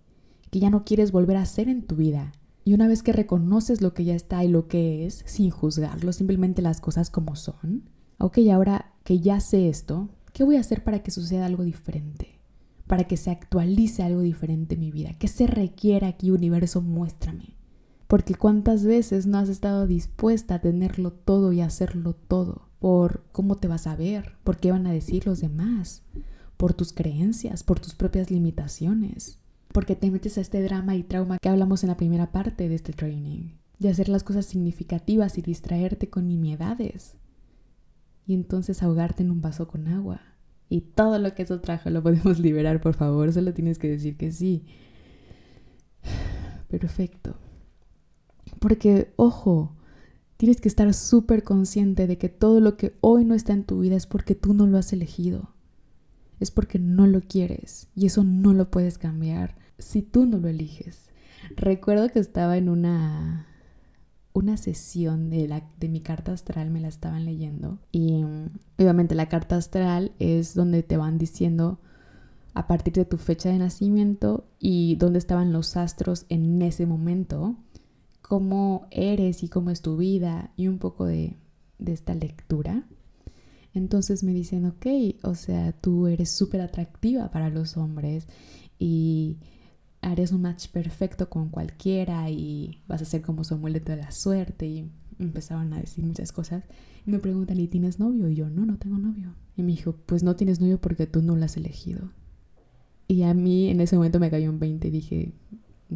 que 0.50 0.60
ya 0.60 0.70
no 0.70 0.86
quieres 0.86 1.12
volver 1.12 1.36
a 1.36 1.42
hacer 1.42 1.68
en 1.68 1.86
tu 1.86 1.98
vida, 1.98 2.32
y 2.66 2.74
una 2.74 2.88
vez 2.88 3.04
que 3.04 3.14
reconoces 3.14 3.82
lo 3.82 3.94
que 3.94 4.04
ya 4.04 4.16
está 4.16 4.44
y 4.44 4.48
lo 4.48 4.68
que 4.68 5.06
es, 5.06 5.24
sin 5.28 5.52
juzgarlo, 5.52 6.12
simplemente 6.12 6.64
las 6.64 6.82
cosas 6.82 7.12
como 7.12 7.36
son, 7.36 7.84
ok, 8.18 8.40
ahora 8.52 8.92
que 9.04 9.20
ya 9.20 9.40
sé 9.40 9.70
esto, 9.70 10.10
¿qué 10.34 10.44
voy 10.44 10.56
a 10.56 10.62
hacer 10.62 10.84
para 10.84 11.04
que 11.04 11.12
suceda 11.12 11.46
algo 11.46 11.64
diferente? 11.64 12.40
Para 12.88 13.04
que 13.04 13.18
se 13.18 13.30
actualice 13.30 14.02
algo 14.02 14.22
diferente 14.22 14.74
en 14.74 14.82
mi 14.82 14.92
vida. 14.92 15.14
¿Qué 15.20 15.28
se 15.28 15.46
requiere 15.46 16.08
aquí, 16.08 16.32
universo? 16.32 16.82
Muéstrame. 16.82 17.56
Porque 18.08 18.34
cuántas 18.34 18.84
veces 18.84 19.28
no 19.28 19.38
has 19.38 19.50
estado 19.50 19.86
dispuesta 19.86 20.56
a 20.56 20.62
tenerlo 20.62 21.12
todo 21.12 21.54
y 21.54 21.62
hacerlo 21.62 22.14
todo. 22.14 22.70
Por 22.80 23.24
cómo 23.32 23.58
te 23.58 23.68
vas 23.68 23.86
a 23.86 23.96
ver, 23.96 24.38
por 24.44 24.58
qué 24.58 24.72
van 24.72 24.88
a 24.88 24.92
decir 24.92 25.28
los 25.28 25.40
demás, 25.40 26.02
por 26.58 26.74
tus 26.74 26.94
creencias, 26.94 27.64
por 27.64 27.80
tus 27.80 27.94
propias 27.94 28.32
limitaciones, 28.32 29.40
porque 29.76 29.98
te 29.98 30.10
metes 30.10 30.38
a 30.38 30.42
este 30.42 30.64
drama 30.64 30.96
y 30.96 31.04
trauma 31.04 31.38
que 31.38 31.50
hablamos 31.50 31.84
en 31.84 31.90
la 31.90 31.98
primera 31.98 32.32
parte 32.32 32.70
de 32.70 32.76
este 32.76 32.94
training, 32.94 33.58
de 33.78 33.90
hacer 33.90 34.08
las 34.08 34.24
cosas 34.24 34.46
significativas 34.46 35.38
y 35.38 35.42
distraerte 35.42 36.10
con 36.10 36.30
nimiedades, 36.30 37.16
y 38.26 38.36
entonces 38.36 38.82
ahogarte 38.82 39.24
en 39.24 39.32
un 39.32 39.42
vaso 39.42 39.68
con 39.68 39.90
agua. 39.90 40.22
Y 40.70 40.80
todo 40.80 41.20
lo 41.20 41.36
que 41.36 41.44
eso 41.44 41.60
trajo 41.60 41.90
lo 41.90 42.02
podemos 42.02 42.40
liberar, 42.40 42.80
por 42.80 42.94
favor, 42.94 43.34
solo 43.34 43.54
tienes 43.54 43.78
que 43.78 43.90
decir 43.90 44.16
que 44.16 44.32
sí. 44.32 44.64
Perfecto. 46.70 47.36
Porque, 48.62 49.12
ojo, 49.18 49.76
tienes 50.38 50.62
que 50.62 50.70
estar 50.70 50.94
súper 50.94 51.44
consciente 51.44 52.08
de 52.08 52.18
que 52.18 52.30
todo 52.30 52.62
lo 52.62 52.78
que 52.78 52.96
hoy 53.02 53.26
no 53.26 53.36
está 53.36 53.52
en 53.52 53.66
tu 53.66 53.82
vida 53.82 53.98
es 53.98 54.08
porque 54.08 54.36
tú 54.36 54.54
no 54.54 54.68
lo 54.68 54.78
has 54.78 54.94
elegido. 54.94 55.55
Es 56.40 56.52
porque 56.52 56.80
no 56.80 57.08
lo 57.08 57.22
quieres 57.22 57.88
y 57.96 58.06
eso 58.06 58.24
no 58.24 58.54
lo 58.54 58.70
puedes 58.70 58.98
cambiar 58.98 59.56
si 59.78 60.02
tú 60.02 60.26
no 60.26 60.38
lo 60.38 60.48
eliges. 60.48 61.10
Recuerdo 61.56 62.10
que 62.10 62.20
estaba 62.20 62.58
en 62.58 62.70
una 62.70 63.48
una 64.36 64.58
sesión 64.58 65.30
de, 65.30 65.48
la, 65.48 65.64
de 65.80 65.88
mi 65.88 66.02
carta 66.02 66.34
astral, 66.34 66.70
me 66.70 66.82
la 66.82 66.90
estaban 66.90 67.24
leyendo. 67.24 67.80
Y 67.94 68.22
mm, 68.22 68.50
obviamente 68.78 69.16
la 69.16 69.30
carta 69.30 69.56
astral 69.56 70.12
es 70.20 70.54
donde 70.54 70.84
te 70.84 70.98
van 70.98 71.18
diciendo 71.18 71.80
a 72.54 72.68
partir 72.68 72.94
de 72.94 73.06
tu 73.06 73.18
fecha 73.18 73.50
de 73.50 73.58
nacimiento 73.58 74.46
y 74.60 74.98
dónde 74.98 75.20
estaban 75.20 75.54
los 75.54 75.78
astros 75.78 76.26
en 76.28 76.62
ese 76.62 76.86
momento, 76.86 77.56
cómo 78.22 78.88
eres 78.92 79.42
y 79.42 79.48
cómo 79.48 79.70
es 79.70 79.82
tu 79.82 79.96
vida 79.96 80.52
y 80.58 80.68
un 80.68 80.80
poco 80.80 81.06
de, 81.06 81.38
de 81.80 81.94
esta 81.94 82.14
lectura. 82.14 82.86
Entonces 83.76 84.24
me 84.24 84.34
dicen, 84.34 84.66
ok, 84.66 84.86
o 85.24 85.36
sea, 85.36 85.74
tú 85.74 86.08
eres 86.08 86.32
súper 86.32 86.62
atractiva 86.62 87.30
para 87.30 87.50
los 87.50 87.76
hombres 87.76 88.26
y 88.80 89.38
harías 90.02 90.32
un 90.32 90.44
match 90.44 90.70
perfecto 90.70 91.30
con 91.30 91.50
cualquiera 91.50 92.30
y 92.30 92.82
vas 92.88 93.02
a 93.02 93.06
ser 93.06 93.22
como 93.22 93.44
su 93.44 93.56
amuleto 93.56 93.92
de 93.92 93.98
la 93.98 94.12
suerte 94.12 94.66
y 94.66 94.90
empezaban 95.20 95.74
a 95.74 95.82
decir 95.82 96.06
muchas 96.06 96.32
cosas. 96.32 96.64
Y 97.06 97.12
me 97.12 97.20
preguntan, 97.20 97.60
¿y 97.60 97.68
tienes 97.68 98.00
novio? 98.00 98.30
Y 98.30 98.36
yo, 98.36 98.50
no, 98.50 98.66
no 98.66 98.78
tengo 98.78 98.98
novio. 98.98 99.36
Y 99.58 99.64
me 99.64 99.74
dijo, 99.74 99.98
pues 100.06 100.24
no 100.24 100.38
tienes 100.38 100.62
novio 100.62 100.80
porque 100.80 101.06
tú 101.06 101.22
no 101.22 101.36
lo 101.36 101.44
has 101.44 101.58
elegido. 101.58 102.12
Y 103.10 103.24
a 103.24 103.34
mí 103.34 103.70
en 103.70 103.82
ese 103.82 103.98
momento 103.98 104.22
me 104.22 104.32
cayó 104.32 104.50
un 104.50 104.60
20 104.60 104.88
y 104.88 104.92
dije, 104.92 105.34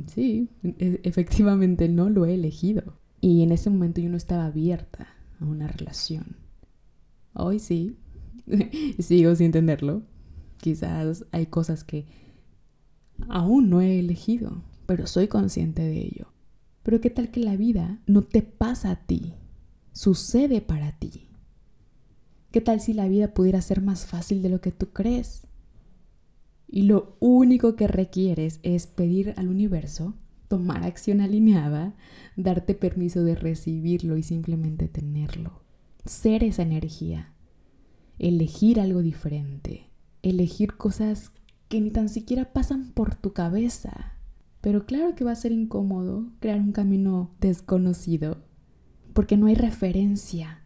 sí, 0.08 0.50
e-, 0.64 1.00
efectivamente 1.04 1.88
no 1.88 2.10
lo 2.10 2.26
he 2.26 2.34
elegido. 2.34 3.00
Y 3.22 3.42
en 3.42 3.54
ese 3.54 3.70
momento 3.70 4.02
yo 4.02 4.10
no 4.10 4.18
estaba 4.18 4.48
abierta 4.48 5.08
a 5.40 5.46
una 5.46 5.68
relación. 5.68 6.49
Hoy 7.34 7.60
sí, 7.60 7.98
sigo 9.00 9.36
sin 9.36 9.48
entenderlo. 9.48 10.04
Quizás 10.58 11.26
hay 11.32 11.46
cosas 11.46 11.84
que 11.84 12.06
aún 13.28 13.70
no 13.70 13.82
he 13.82 14.00
elegido, 14.00 14.64
pero 14.86 15.08
soy 15.08 15.28
consciente 15.28 15.82
de 15.82 16.00
ello. 16.00 16.34
Pero 16.84 17.02
¿qué 17.02 17.10
tal 17.10 17.32
que 17.32 17.40
la 17.40 17.56
vida 17.56 18.02
no 18.08 18.24
te 18.24 18.42
pasa 18.42 18.92
a 18.92 19.06
ti? 19.06 19.34
Sucede 19.94 20.62
para 20.62 20.98
ti. 20.98 21.30
¿Qué 22.52 22.62
tal 22.62 22.82
si 22.82 22.94
la 22.94 23.08
vida 23.08 23.34
pudiera 23.34 23.62
ser 23.62 23.82
más 23.82 24.06
fácil 24.06 24.42
de 24.42 24.50
lo 24.50 24.60
que 24.60 24.72
tú 24.72 24.88
crees? 24.92 25.48
Y 26.68 26.84
lo 26.84 27.16
único 27.20 27.76
que 27.76 27.88
requieres 27.88 28.60
es 28.64 28.88
pedir 28.88 29.34
al 29.38 29.50
universo, 29.50 30.16
tomar 30.48 30.84
acción 30.84 31.22
alineada, 31.22 31.96
darte 32.36 32.74
permiso 32.74 33.24
de 33.24 33.36
recibirlo 33.36 34.18
y 34.18 34.24
simplemente 34.24 34.88
tenerlo. 34.88 35.62
Ser 36.06 36.44
esa 36.44 36.64
energía. 36.64 37.34
Elegir 38.18 38.80
algo 38.80 39.02
diferente. 39.02 39.90
Elegir 40.22 40.76
cosas 40.76 41.32
que 41.68 41.80
ni 41.82 41.92
tan 41.92 42.10
siquiera 42.10 42.52
pasan 42.52 42.92
por 42.92 43.16
tu 43.16 43.34
cabeza. 43.34 44.14
Pero 44.62 44.86
claro 44.86 45.16
que 45.16 45.24
va 45.24 45.32
a 45.32 45.36
ser 45.36 45.52
incómodo 45.52 46.28
crear 46.40 46.60
un 46.60 46.74
camino 46.74 47.32
desconocido, 47.40 48.44
porque 49.14 49.38
no 49.38 49.48
hay 49.48 49.56
referencia. 49.56 50.64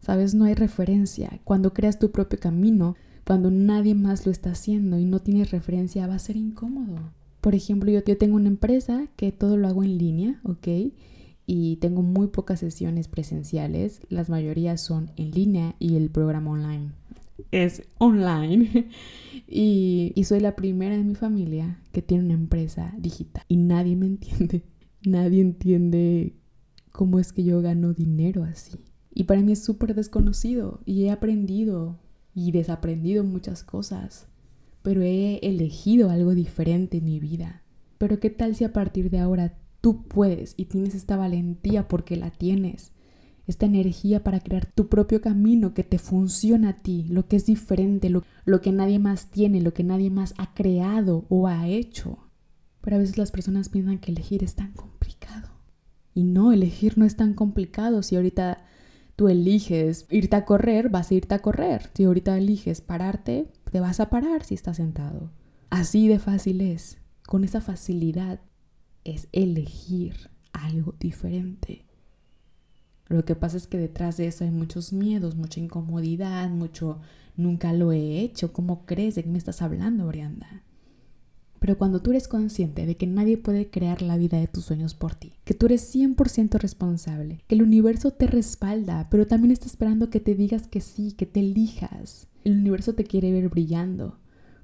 ¿Sabes? 0.00 0.34
No 0.34 0.44
hay 0.44 0.54
referencia. 0.54 1.40
Cuando 1.44 1.72
creas 1.72 1.98
tu 1.98 2.12
propio 2.12 2.38
camino, 2.38 2.94
cuando 3.26 3.50
nadie 3.50 3.94
más 3.94 4.26
lo 4.26 4.32
está 4.32 4.50
haciendo 4.50 4.98
y 4.98 5.06
no 5.06 5.20
tienes 5.20 5.50
referencia, 5.50 6.06
va 6.06 6.14
a 6.14 6.18
ser 6.18 6.36
incómodo. 6.36 7.12
Por 7.40 7.54
ejemplo, 7.54 7.90
yo, 7.90 8.02
tengo 8.02 8.36
una 8.36 8.48
empresa 8.48 9.06
que 9.16 9.32
todo 9.32 9.56
lo 9.56 9.68
hago 9.68 9.82
en 9.82 9.98
línea, 9.98 10.40
¿ok? 10.44 10.68
Y 11.46 11.76
tengo 11.76 12.02
muy 12.02 12.28
pocas 12.28 12.60
sesiones 12.60 13.08
presenciales, 13.08 14.00
las 14.08 14.28
mayorías 14.30 14.80
son 14.80 15.10
en 15.16 15.30
línea 15.30 15.76
y 15.78 15.96
el 15.96 16.10
programa 16.10 16.52
online 16.52 16.92
es 17.50 17.82
online. 17.98 18.88
y, 19.48 20.12
y 20.14 20.24
soy 20.24 20.40
la 20.40 20.56
primera 20.56 20.96
de 20.96 21.04
mi 21.04 21.14
familia 21.14 21.80
que 21.92 22.02
tiene 22.02 22.24
una 22.24 22.34
empresa 22.34 22.94
digital. 22.98 23.44
Y 23.48 23.56
nadie 23.56 23.96
me 23.96 24.06
entiende. 24.06 24.64
Nadie 25.06 25.42
entiende 25.42 26.34
cómo 26.90 27.18
es 27.18 27.34
que 27.34 27.44
yo 27.44 27.60
gano 27.60 27.92
dinero 27.92 28.42
así. 28.42 28.78
Y 29.12 29.24
para 29.24 29.42
mí 29.42 29.52
es 29.52 29.62
súper 29.62 29.94
desconocido 29.94 30.80
y 30.86 31.04
he 31.04 31.10
aprendido 31.10 32.00
y 32.34 32.52
desaprendido 32.52 33.22
muchas 33.22 33.64
cosas, 33.64 34.28
pero 34.80 35.02
he 35.02 35.40
elegido 35.42 36.08
algo 36.08 36.34
diferente 36.34 36.96
en 36.96 37.04
mi 37.04 37.20
vida. 37.20 37.62
Pero 37.98 38.18
¿qué 38.18 38.30
tal 38.30 38.56
si 38.56 38.64
a 38.64 38.72
partir 38.72 39.10
de 39.10 39.18
ahora 39.18 39.58
tú 39.84 40.02
puedes 40.08 40.54
y 40.56 40.64
tienes 40.64 40.94
esta 40.94 41.18
valentía 41.18 41.88
porque 41.88 42.16
la 42.16 42.30
tienes 42.30 42.92
esta 43.46 43.66
energía 43.66 44.24
para 44.24 44.40
crear 44.40 44.64
tu 44.64 44.88
propio 44.88 45.20
camino 45.20 45.74
que 45.74 45.84
te 45.84 45.98
funciona 45.98 46.70
a 46.70 46.78
ti, 46.80 47.04
lo 47.10 47.28
que 47.28 47.36
es 47.36 47.44
diferente, 47.44 48.08
lo, 48.08 48.22
lo, 48.46 48.62
que 48.62 48.72
nadie 48.72 48.98
más 48.98 49.30
tiene, 49.30 49.60
lo 49.60 49.74
que 49.74 49.84
nadie 49.84 50.08
más 50.08 50.32
ha 50.38 50.54
creado 50.54 51.26
o 51.28 51.48
ha 51.48 51.68
hecho. 51.68 52.30
Pero 52.80 52.96
a 52.96 52.98
veces 52.98 53.18
las 53.18 53.30
personas 53.30 53.68
piensan 53.68 53.98
que 53.98 54.10
elegir 54.10 54.42
es 54.42 54.54
tan 54.54 54.72
complicado. 54.72 55.50
Y 56.14 56.24
no, 56.24 56.50
elegir 56.50 56.96
no 56.96 57.04
es 57.04 57.16
tan 57.16 57.34
complicado. 57.34 58.02
Si 58.02 58.16
ahorita 58.16 58.64
tú 59.16 59.28
eliges 59.28 60.06
irte 60.08 60.36
a 60.36 60.46
correr, 60.46 60.88
vas 60.88 61.10
a 61.10 61.14
irte 61.14 61.34
a 61.34 61.40
correr. 61.40 61.90
Si 61.92 62.04
ahorita 62.04 62.38
eliges 62.38 62.80
pararte, 62.80 63.52
te 63.70 63.80
vas 63.80 64.00
a 64.00 64.08
parar 64.08 64.44
si 64.44 64.54
estás 64.54 64.78
sentado. 64.78 65.30
Así 65.68 66.08
de 66.08 66.18
fácil 66.18 66.62
es. 66.62 66.96
Con 67.26 67.44
esa 67.44 67.60
facilidad 67.60 68.40
es 69.04 69.28
elegir 69.32 70.30
algo 70.52 70.94
diferente. 70.98 71.84
Lo 73.08 73.24
que 73.24 73.34
pasa 73.34 73.56
es 73.56 73.66
que 73.66 73.78
detrás 73.78 74.16
de 74.16 74.26
eso 74.26 74.44
hay 74.44 74.50
muchos 74.50 74.92
miedos, 74.92 75.36
mucha 75.36 75.60
incomodidad, 75.60 76.48
mucho 76.48 77.00
nunca 77.36 77.72
lo 77.72 77.92
he 77.92 78.20
hecho, 78.20 78.52
¿cómo 78.52 78.86
crees? 78.86 79.14
¿De 79.14 79.22
qué 79.22 79.28
me 79.28 79.38
estás 79.38 79.62
hablando, 79.62 80.06
Brianda? 80.06 80.62
Pero 81.64 81.78
cuando 81.78 82.02
tú 82.02 82.10
eres 82.10 82.28
consciente 82.28 82.84
de 82.84 82.96
que 82.96 83.06
nadie 83.06 83.38
puede 83.38 83.70
crear 83.70 84.02
la 84.02 84.18
vida 84.18 84.38
de 84.38 84.48
tus 84.48 84.66
sueños 84.66 84.94
por 84.94 85.14
ti, 85.14 85.32
que 85.44 85.54
tú 85.54 85.66
eres 85.66 85.94
100% 85.94 86.58
responsable, 86.58 87.42
que 87.46 87.54
el 87.54 87.62
universo 87.62 88.10
te 88.10 88.26
respalda, 88.26 89.08
pero 89.10 89.26
también 89.26 89.50
está 89.50 89.66
esperando 89.66 90.10
que 90.10 90.20
te 90.20 90.34
digas 90.34 90.66
que 90.66 90.82
sí, 90.82 91.12
que 91.12 91.24
te 91.24 91.40
elijas. 91.40 92.28
El 92.44 92.58
universo 92.58 92.94
te 92.94 93.04
quiere 93.04 93.32
ver 93.32 93.48
brillando, 93.48 94.18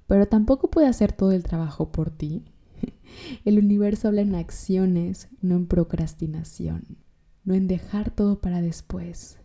pero 0.06 0.28
tampoco 0.28 0.70
puede 0.70 0.88
hacer 0.88 1.12
todo 1.12 1.32
el 1.32 1.42
trabajo 1.42 1.90
por 1.90 2.10
ti. 2.10 2.44
El 3.44 3.58
universo 3.58 4.08
habla 4.08 4.22
en 4.22 4.34
acciones, 4.34 5.28
no 5.40 5.56
en 5.56 5.66
procrastinación 5.66 6.98
no 7.44 7.54
en 7.54 7.66
dejar 7.66 8.10
todo 8.10 8.40
para 8.40 8.60
después, 8.60 9.38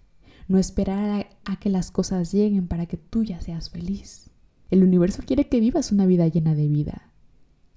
no 0.48 0.58
esperar 0.58 1.28
a, 1.44 1.60
que 1.60 1.70
las 1.70 1.92
cosas 1.92 2.32
lleguen 2.32 2.68
para 2.68 2.86
que 2.86 2.98
tú 2.98 3.24
ya 3.24 3.42
seas 3.42 3.70
feliz. 3.70 4.30
El 4.70 4.84
universo 4.84 5.24
quiere 5.26 5.48
que 5.48 5.60
vivas 5.60 5.92
una 5.92 6.06
vida 6.06 6.28
llena 6.28 6.56
de 6.56 6.68
vida, 6.68 7.14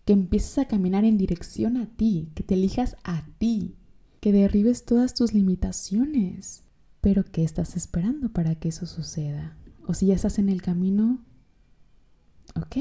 que 0.05 0.12
empieces 0.12 0.59
a 0.59 0.67
caminar 0.67 1.05
en 1.05 1.19
dirección 1.19 1.77
a 1.77 1.87
ti, 1.87 2.31
que 2.35 2.43
te 2.43 2.55
elijas 2.55 2.97
a 3.05 3.27
ti, 3.38 3.77
que 4.21 4.33
derribes 4.33 4.85
todas 4.85 5.15
tus 5.15 5.33
limitaciones. 5.33 6.65
Pero 7.00 7.25
¿qué 7.25 7.45
estás 7.45 7.77
esperando 7.77 8.31
para 8.31 8.57
que 8.57 8.69
eso 8.69 8.87
suceda? 8.87 9.57
O 9.87 9.95
si 9.95 10.07
ya 10.07 10.15
estás 10.15 10.38
en 10.38 10.49
el 10.49 10.62
camino, 10.62 11.25
ok, 12.57 12.77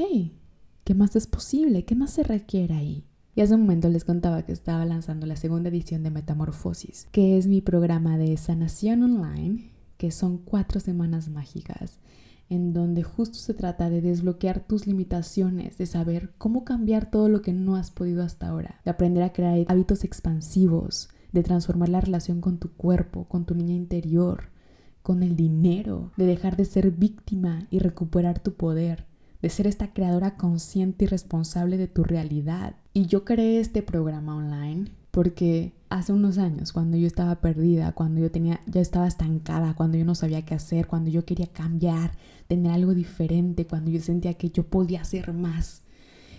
¿qué 0.88 0.96
más 0.96 1.18
es 1.18 1.28
posible? 1.28 1.84
¿Qué 1.84 1.96
más 1.96 2.12
se 2.12 2.24
requiere 2.24 2.74
ahí? 2.74 3.04
Y 3.36 3.42
hace 3.42 3.56
un 3.56 3.64
momento 3.64 3.90
les 3.90 4.06
contaba 4.06 4.44
que 4.44 4.54
estaba 4.54 4.86
lanzando 4.86 5.26
la 5.26 5.36
segunda 5.36 5.68
edición 5.68 6.02
de 6.02 6.12
Metamorfosis, 6.12 7.10
que 7.12 7.38
es 7.38 7.46
mi 7.46 7.60
programa 7.60 8.18
de 8.18 8.38
sanación 8.38 9.04
online, 9.04 9.70
que 9.98 10.12
son 10.12 10.38
cuatro 10.38 10.80
semanas 10.80 11.28
mágicas, 11.28 12.00
en 12.50 12.72
donde 12.72 13.04
justo 13.04 13.38
se 13.38 13.54
trata 13.54 13.90
de 13.90 14.00
desbloquear 14.00 14.62
tus 14.62 14.88
limitaciones, 14.88 15.78
de 15.78 15.88
saber 15.88 16.32
cómo 16.38 16.64
cambiar 16.64 17.12
todo 17.12 17.28
lo 17.28 17.42
que 17.42 17.52
no 17.52 17.76
has 17.76 17.92
podido 17.92 18.24
hasta 18.24 18.48
ahora, 18.48 18.80
de 18.86 18.92
aprender 18.92 19.24
a 19.24 19.34
crear 19.34 19.66
hábitos 19.68 20.06
expansivos, 20.06 21.10
de 21.34 21.44
transformar 21.44 21.90
la 21.90 22.00
relación 22.00 22.40
con 22.40 22.60
tu 22.60 22.72
cuerpo, 22.72 23.26
con 23.26 23.46
tu 23.46 23.56
niña 23.56 23.76
interior, 23.76 24.52
con 25.04 25.22
el 25.22 25.36
dinero, 25.36 26.14
de 26.16 26.28
dejar 26.28 26.56
de 26.56 26.64
ser 26.64 26.92
víctima 26.92 27.68
y 27.72 27.80
recuperar 27.80 28.40
tu 28.40 28.54
poder, 28.54 29.06
de 29.42 29.50
ser 29.50 29.68
esta 29.68 29.94
creadora 29.94 30.36
consciente 30.36 31.06
y 31.06 31.08
responsable 31.08 31.78
de 31.78 31.88
tu 31.88 32.04
realidad. 32.04 32.76
Y 32.94 33.06
yo 33.06 33.26
creé 33.26 33.60
este 33.60 33.84
programa 33.84 34.36
online 34.36 34.92
porque 35.12 35.74
hace 35.90 36.14
unos 36.14 36.38
años, 36.38 36.72
cuando 36.72 36.96
yo 36.98 37.08
estaba 37.08 37.42
perdida, 37.42 37.92
cuando 37.94 38.22
yo 38.22 38.30
tenía, 38.30 38.62
ya 38.68 38.82
estaba 38.82 39.08
estancada, 39.08 39.74
cuando 39.74 39.98
yo 39.98 40.06
no 40.06 40.16
sabía 40.16 40.44
qué 40.46 40.54
hacer, 40.54 40.88
cuando 40.88 41.10
yo 41.10 41.26
quería 41.26 41.48
cambiar, 41.48 42.12
tener 42.48 42.72
algo 42.72 42.94
diferente, 42.94 43.66
cuando 43.66 43.90
yo 43.90 44.00
sentía 44.00 44.36
que 44.36 44.50
yo 44.50 44.68
podía 44.68 45.02
hacer 45.02 45.34
más, 45.34 45.82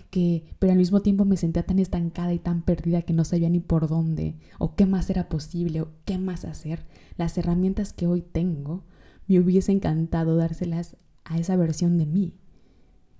que, 0.09 0.45
pero 0.59 0.71
al 0.71 0.77
mismo 0.77 1.01
tiempo 1.01 1.25
me 1.25 1.37
sentía 1.37 1.63
tan 1.63 1.79
estancada 1.79 2.33
y 2.33 2.39
tan 2.39 2.61
perdida 2.61 3.01
que 3.01 3.13
no 3.13 3.25
sabía 3.25 3.49
ni 3.49 3.59
por 3.59 3.87
dónde, 3.87 4.35
o 4.59 4.75
qué 4.75 4.85
más 4.85 5.09
era 5.09 5.29
posible, 5.29 5.81
o 5.81 5.89
qué 6.05 6.17
más 6.17 6.45
hacer, 6.45 6.85
las 7.17 7.37
herramientas 7.37 7.91
que 7.91 8.07
hoy 8.07 8.21
tengo, 8.21 8.85
me 9.27 9.39
hubiese 9.39 9.71
encantado 9.71 10.37
dárselas 10.37 10.95
a 11.25 11.37
esa 11.37 11.55
versión 11.55 11.97
de 11.97 12.05
mí. 12.05 12.33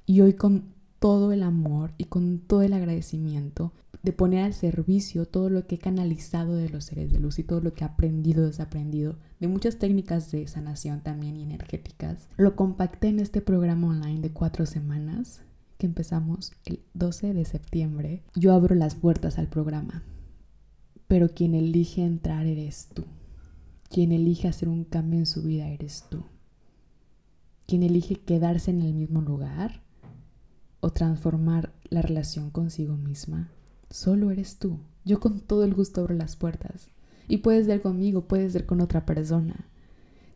Y 0.09 0.21
hoy 0.21 0.33
con 0.33 0.73
todo 0.97 1.33
el 1.33 1.43
amor 1.43 1.93
y 1.99 2.05
con 2.05 2.39
todo 2.39 2.63
el 2.63 2.73
agradecimiento 2.73 3.73
de 4.01 4.11
poner 4.11 4.43
al 4.43 4.55
servicio 4.55 5.27
todo 5.27 5.51
lo 5.51 5.67
que 5.67 5.75
he 5.75 5.77
canalizado 5.77 6.55
de 6.55 6.67
los 6.67 6.85
seres 6.85 7.11
de 7.11 7.19
luz 7.19 7.37
y 7.37 7.43
todo 7.43 7.61
lo 7.61 7.75
que 7.75 7.83
he 7.83 7.87
aprendido, 7.87 8.47
desaprendido, 8.47 9.17
de 9.39 9.47
muchas 9.47 9.77
técnicas 9.77 10.31
de 10.31 10.47
sanación 10.47 11.01
también 11.01 11.37
y 11.37 11.43
energéticas. 11.43 12.27
Lo 12.37 12.55
compacté 12.55 13.09
en 13.09 13.19
este 13.19 13.41
programa 13.41 13.85
online 13.85 14.21
de 14.21 14.31
cuatro 14.31 14.65
semanas 14.65 15.43
que 15.77 15.85
empezamos 15.85 16.53
el 16.65 16.79
12 16.95 17.35
de 17.35 17.45
septiembre. 17.45 18.23
Yo 18.33 18.55
abro 18.55 18.73
las 18.73 18.95
puertas 18.95 19.37
al 19.37 19.47
programa, 19.47 20.01
pero 21.07 21.29
quien 21.35 21.53
elige 21.53 22.03
entrar 22.03 22.47
eres 22.47 22.87
tú. 22.95 23.05
Quien 23.91 24.11
elige 24.11 24.47
hacer 24.47 24.69
un 24.69 24.85
cambio 24.85 25.19
en 25.19 25.27
su 25.27 25.43
vida 25.43 25.67
eres 25.67 26.05
tú. 26.09 26.23
Quien 27.67 27.83
elige 27.83 28.15
quedarse 28.15 28.71
en 28.71 28.81
el 28.81 28.95
mismo 28.95 29.21
lugar 29.21 29.87
o 30.81 30.91
transformar 30.91 31.71
la 31.89 32.01
relación 32.01 32.49
consigo 32.49 32.95
misma, 32.95 33.49
solo 33.89 34.31
eres 34.31 34.57
tú. 34.57 34.79
Yo 35.05 35.19
con 35.19 35.39
todo 35.41 35.63
el 35.63 35.73
gusto 35.73 36.01
abro 36.01 36.15
las 36.15 36.35
puertas. 36.35 36.89
Y 37.27 37.37
puedes 37.37 37.67
ser 37.67 37.81
conmigo, 37.81 38.25
puedes 38.25 38.53
ser 38.53 38.65
con 38.65 38.81
otra 38.81 39.05
persona. 39.05 39.67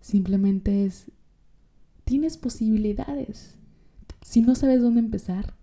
Simplemente 0.01 0.85
es, 0.85 1.11
tienes 2.05 2.37
posibilidades. 2.37 3.55
Si 4.21 4.41
no 4.41 4.55
sabes 4.55 4.81
dónde 4.81 4.99
empezar, 4.99 5.53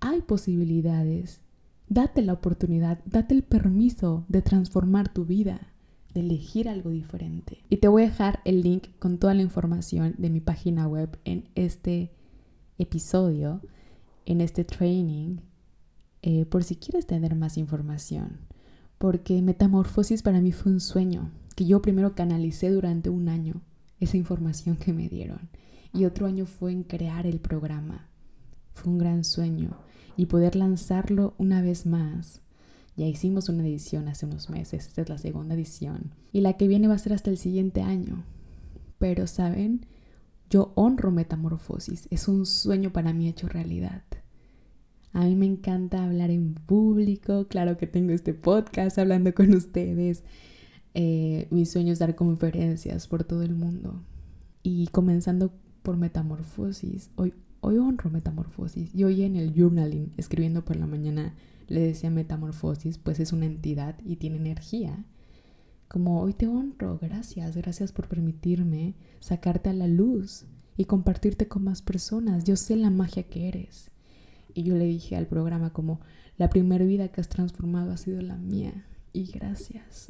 hay 0.00 0.22
posibilidades. 0.22 1.40
Date 1.88 2.22
la 2.22 2.32
oportunidad, 2.32 2.98
date 3.06 3.34
el 3.34 3.42
permiso 3.42 4.24
de 4.28 4.42
transformar 4.42 5.12
tu 5.12 5.24
vida, 5.24 5.72
de 6.14 6.20
elegir 6.20 6.68
algo 6.68 6.90
diferente. 6.90 7.58
Y 7.68 7.78
te 7.78 7.88
voy 7.88 8.02
a 8.02 8.06
dejar 8.06 8.40
el 8.44 8.62
link 8.62 8.88
con 8.98 9.18
toda 9.18 9.34
la 9.34 9.42
información 9.42 10.14
de 10.18 10.30
mi 10.30 10.40
página 10.40 10.86
web 10.86 11.18
en 11.24 11.48
este 11.54 12.10
episodio 12.78 13.62
en 14.26 14.40
este 14.42 14.64
training 14.64 15.38
eh, 16.22 16.44
por 16.44 16.64
si 16.64 16.76
quieres 16.76 17.06
tener 17.06 17.34
más 17.34 17.56
información. 17.56 18.40
Porque 18.98 19.40
Metamorfosis 19.40 20.22
para 20.22 20.40
mí 20.40 20.52
fue 20.52 20.72
un 20.72 20.80
sueño 20.80 21.30
que 21.54 21.64
yo 21.64 21.80
primero 21.80 22.14
canalicé 22.14 22.70
durante 22.70 23.08
un 23.08 23.28
año, 23.28 23.62
esa 23.98 24.16
información 24.18 24.76
que 24.76 24.92
me 24.92 25.08
dieron. 25.08 25.48
Y 25.94 26.04
otro 26.04 26.26
año 26.26 26.44
fue 26.44 26.72
en 26.72 26.82
crear 26.82 27.26
el 27.26 27.40
programa. 27.40 28.08
Fue 28.74 28.92
un 28.92 28.98
gran 28.98 29.24
sueño 29.24 29.78
y 30.16 30.26
poder 30.26 30.54
lanzarlo 30.54 31.34
una 31.38 31.62
vez 31.62 31.86
más. 31.86 32.42
Ya 32.96 33.06
hicimos 33.06 33.48
una 33.48 33.66
edición 33.66 34.08
hace 34.08 34.26
unos 34.26 34.50
meses, 34.50 34.86
esta 34.86 35.02
es 35.02 35.08
la 35.08 35.18
segunda 35.18 35.54
edición. 35.54 36.12
Y 36.32 36.40
la 36.40 36.54
que 36.54 36.68
viene 36.68 36.88
va 36.88 36.94
a 36.94 36.98
ser 36.98 37.14
hasta 37.14 37.30
el 37.30 37.38
siguiente 37.38 37.82
año. 37.82 38.24
Pero, 38.98 39.26
¿saben? 39.26 39.86
Yo 40.48 40.72
honro 40.76 41.10
Metamorfosis, 41.10 42.06
es 42.10 42.28
un 42.28 42.46
sueño 42.46 42.92
para 42.92 43.12
mí 43.12 43.28
hecho 43.28 43.48
realidad. 43.48 44.04
A 45.12 45.24
mí 45.24 45.34
me 45.34 45.46
encanta 45.46 46.04
hablar 46.04 46.30
en 46.30 46.54
público, 46.54 47.48
claro 47.48 47.76
que 47.76 47.86
tengo 47.86 48.12
este 48.12 48.34
podcast 48.34 48.98
hablando 48.98 49.34
con 49.34 49.54
ustedes. 49.54 50.22
Eh, 50.94 51.48
mi 51.50 51.66
sueño 51.66 51.92
es 51.92 51.98
dar 51.98 52.14
conferencias 52.14 53.08
por 53.08 53.24
todo 53.24 53.42
el 53.42 53.54
mundo. 53.54 54.02
Y 54.62 54.86
comenzando 54.88 55.52
por 55.82 55.96
Metamorfosis, 55.96 57.10
hoy, 57.16 57.34
hoy 57.60 57.78
honro 57.78 58.10
Metamorfosis. 58.10 58.94
Y 58.94 59.04
hoy 59.04 59.22
en 59.22 59.36
el 59.36 59.52
journaling, 59.52 60.12
escribiendo 60.16 60.64
por 60.64 60.76
la 60.76 60.86
mañana, 60.86 61.34
le 61.66 61.80
decía 61.80 62.10
Metamorfosis, 62.10 62.98
pues 62.98 63.18
es 63.18 63.32
una 63.32 63.46
entidad 63.46 63.96
y 64.04 64.16
tiene 64.16 64.36
energía 64.36 65.04
como 65.88 66.20
hoy 66.20 66.34
te 66.34 66.48
honro, 66.48 66.98
gracias, 67.00 67.56
gracias 67.56 67.92
por 67.92 68.08
permitirme 68.08 68.94
sacarte 69.20 69.70
a 69.70 69.72
la 69.72 69.86
luz 69.86 70.46
y 70.76 70.84
compartirte 70.84 71.48
con 71.48 71.64
más 71.64 71.82
personas. 71.82 72.44
Yo 72.44 72.56
sé 72.56 72.76
la 72.76 72.90
magia 72.90 73.22
que 73.24 73.48
eres. 73.48 73.90
Y 74.52 74.64
yo 74.64 74.74
le 74.74 74.86
dije 74.86 75.16
al 75.16 75.26
programa 75.26 75.72
como, 75.72 76.00
la 76.36 76.50
primera 76.50 76.84
vida 76.84 77.08
que 77.08 77.20
has 77.20 77.28
transformado 77.28 77.92
ha 77.92 77.96
sido 77.96 78.20
la 78.20 78.36
mía. 78.36 78.86
Y 79.12 79.30
gracias. 79.30 80.08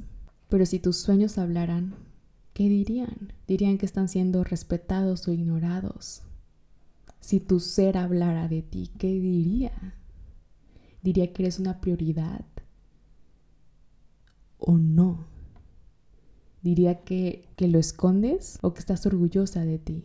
Pero 0.49 0.67
si 0.67 0.79
tus 0.79 0.97
sueños 0.97 1.39
hablaran, 1.39 1.95
¿qué 2.53 2.69
dirían? 2.69 3.33
Dirían 3.47 3.79
que 3.79 3.87
están 3.87 4.09
siendo 4.09 4.45
respetados 4.45 5.29
o 5.29 5.33
ignorados. 5.33 6.23
Si 7.21 7.39
tu 7.39 7.61
ser 7.61 7.99
hablara 7.99 8.49
de 8.49 8.62
ti, 8.62 8.91
¿qué 8.99 9.09
diría? 9.09 9.95
Diría 11.03 11.33
que 11.33 11.43
eres 11.43 11.59
una 11.59 11.81
prioridad 11.81 12.45
o 14.59 14.79
no 14.79 15.36
diría 16.67 17.05
que, 17.05 17.45
que 17.55 17.69
lo 17.69 17.79
escondes 17.79 18.59
o 18.61 18.75
que 18.75 18.81
estás 18.81 19.07
orgullosa 19.07 19.65
de 19.65 19.79
ti, 19.79 20.05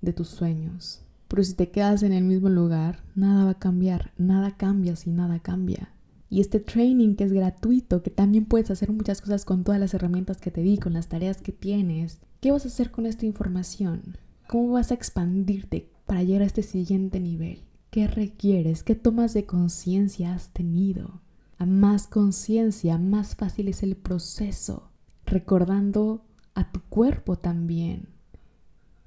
de 0.00 0.14
tus 0.14 0.28
sueños. 0.28 1.02
Pero 1.28 1.44
si 1.44 1.52
te 1.52 1.70
quedas 1.70 2.02
en 2.02 2.14
el 2.14 2.24
mismo 2.24 2.48
lugar, 2.48 3.04
nada 3.14 3.44
va 3.44 3.50
a 3.50 3.58
cambiar, 3.58 4.12
nada 4.16 4.56
cambia 4.56 4.96
si 4.96 5.10
nada 5.10 5.40
cambia. 5.40 5.92
Y 6.30 6.40
este 6.40 6.58
training 6.58 7.16
que 7.16 7.24
es 7.24 7.32
gratuito, 7.34 8.02
que 8.02 8.08
también 8.08 8.46
puedes 8.46 8.70
hacer 8.70 8.90
muchas 8.92 9.20
cosas 9.20 9.44
con 9.44 9.62
todas 9.62 9.78
las 9.78 9.92
herramientas 9.92 10.38
que 10.40 10.50
te 10.50 10.62
di, 10.62 10.78
con 10.78 10.94
las 10.94 11.08
tareas 11.08 11.42
que 11.42 11.52
tienes, 11.52 12.18
¿qué 12.40 12.50
vas 12.50 12.64
a 12.64 12.68
hacer 12.68 12.90
con 12.90 13.04
esta 13.04 13.26
información? 13.26 14.16
¿Cómo 14.48 14.72
vas 14.72 14.92
a 14.92 14.94
expandirte 14.94 15.90
para 16.06 16.22
llegar 16.22 16.42
a 16.42 16.46
este 16.46 16.62
siguiente 16.62 17.20
nivel? 17.20 17.60
¿Qué 17.90 18.06
requieres? 18.06 18.84
¿Qué 18.84 18.94
tomas 18.94 19.34
de 19.34 19.44
conciencia 19.44 20.32
has 20.32 20.48
tenido? 20.48 21.20
A 21.58 21.66
más 21.66 22.06
conciencia, 22.06 22.96
más 22.96 23.36
fácil 23.36 23.68
es 23.68 23.82
el 23.82 23.96
proceso 23.96 24.89
recordando 25.30 26.24
a 26.54 26.70
tu 26.70 26.80
cuerpo 26.82 27.36
también. 27.36 28.08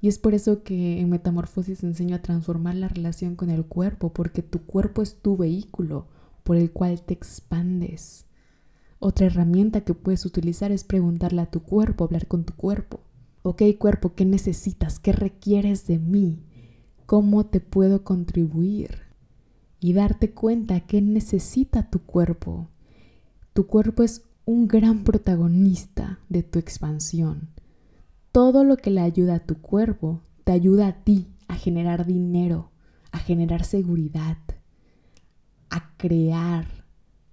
Y 0.02 0.08
es 0.08 0.18
por 0.18 0.34
eso 0.34 0.64
que 0.64 1.00
en 1.00 1.10
Metamorfosis 1.10 1.84
enseño 1.84 2.16
a 2.16 2.22
transformar 2.22 2.76
la 2.76 2.90
relación 2.90 3.36
con 3.36 3.50
el 3.50 3.66
cuerpo, 3.66 4.12
porque 4.12 4.42
tu 4.42 4.60
cuerpo 4.66 5.02
es 5.02 5.22
tu 5.22 5.38
vehículo 5.38 6.08
por 6.44 6.58
el 6.58 6.72
cual 6.72 7.02
te 7.02 7.14
expandes. 7.14 8.26
Otra 9.00 9.28
herramienta 9.28 9.82
que 9.82 9.94
puedes 9.94 10.26
utilizar 10.26 10.72
es 10.72 10.84
preguntarle 10.84 11.42
a 11.42 11.52
tu 11.52 11.62
cuerpo, 11.62 12.04
hablar 12.04 12.28
con 12.28 12.44
tu 12.44 12.54
cuerpo. 12.54 13.02
Ok, 13.44 13.62
cuerpo, 13.78 14.14
¿qué 14.16 14.26
necesitas? 14.26 15.00
¿Qué 15.00 15.12
requieres 15.12 15.88
de 15.88 16.00
mí? 16.00 16.44
¿Cómo 17.06 17.46
te 17.46 17.60
puedo 17.60 18.04
contribuir? 18.04 19.04
Y 19.80 19.94
darte 19.94 20.32
cuenta 20.32 20.80
qué 20.82 21.02
necesita 21.02 21.90
tu 21.90 22.00
cuerpo. 22.00 22.70
Tu 23.54 23.68
cuerpo 23.68 24.04
es 24.04 24.24
un 24.46 24.68
gran 24.68 25.06
protagonista 25.06 26.20
de 26.28 26.44
tu 26.44 26.60
expansión. 26.60 27.50
Todo 28.34 28.66
lo 28.66 28.76
que 28.76 28.92
le 28.92 29.00
ayuda 29.00 29.36
a 29.36 29.46
tu 29.46 29.62
cuerpo 29.62 30.22
te 30.44 30.52
ayuda 30.52 30.88
a 30.88 31.04
ti 31.04 31.28
a 31.48 31.56
generar 31.56 32.06
dinero, 32.06 32.72
a 33.12 33.20
generar 33.20 33.64
seguridad, 33.64 34.38
a 35.70 35.96
crear 35.96 36.68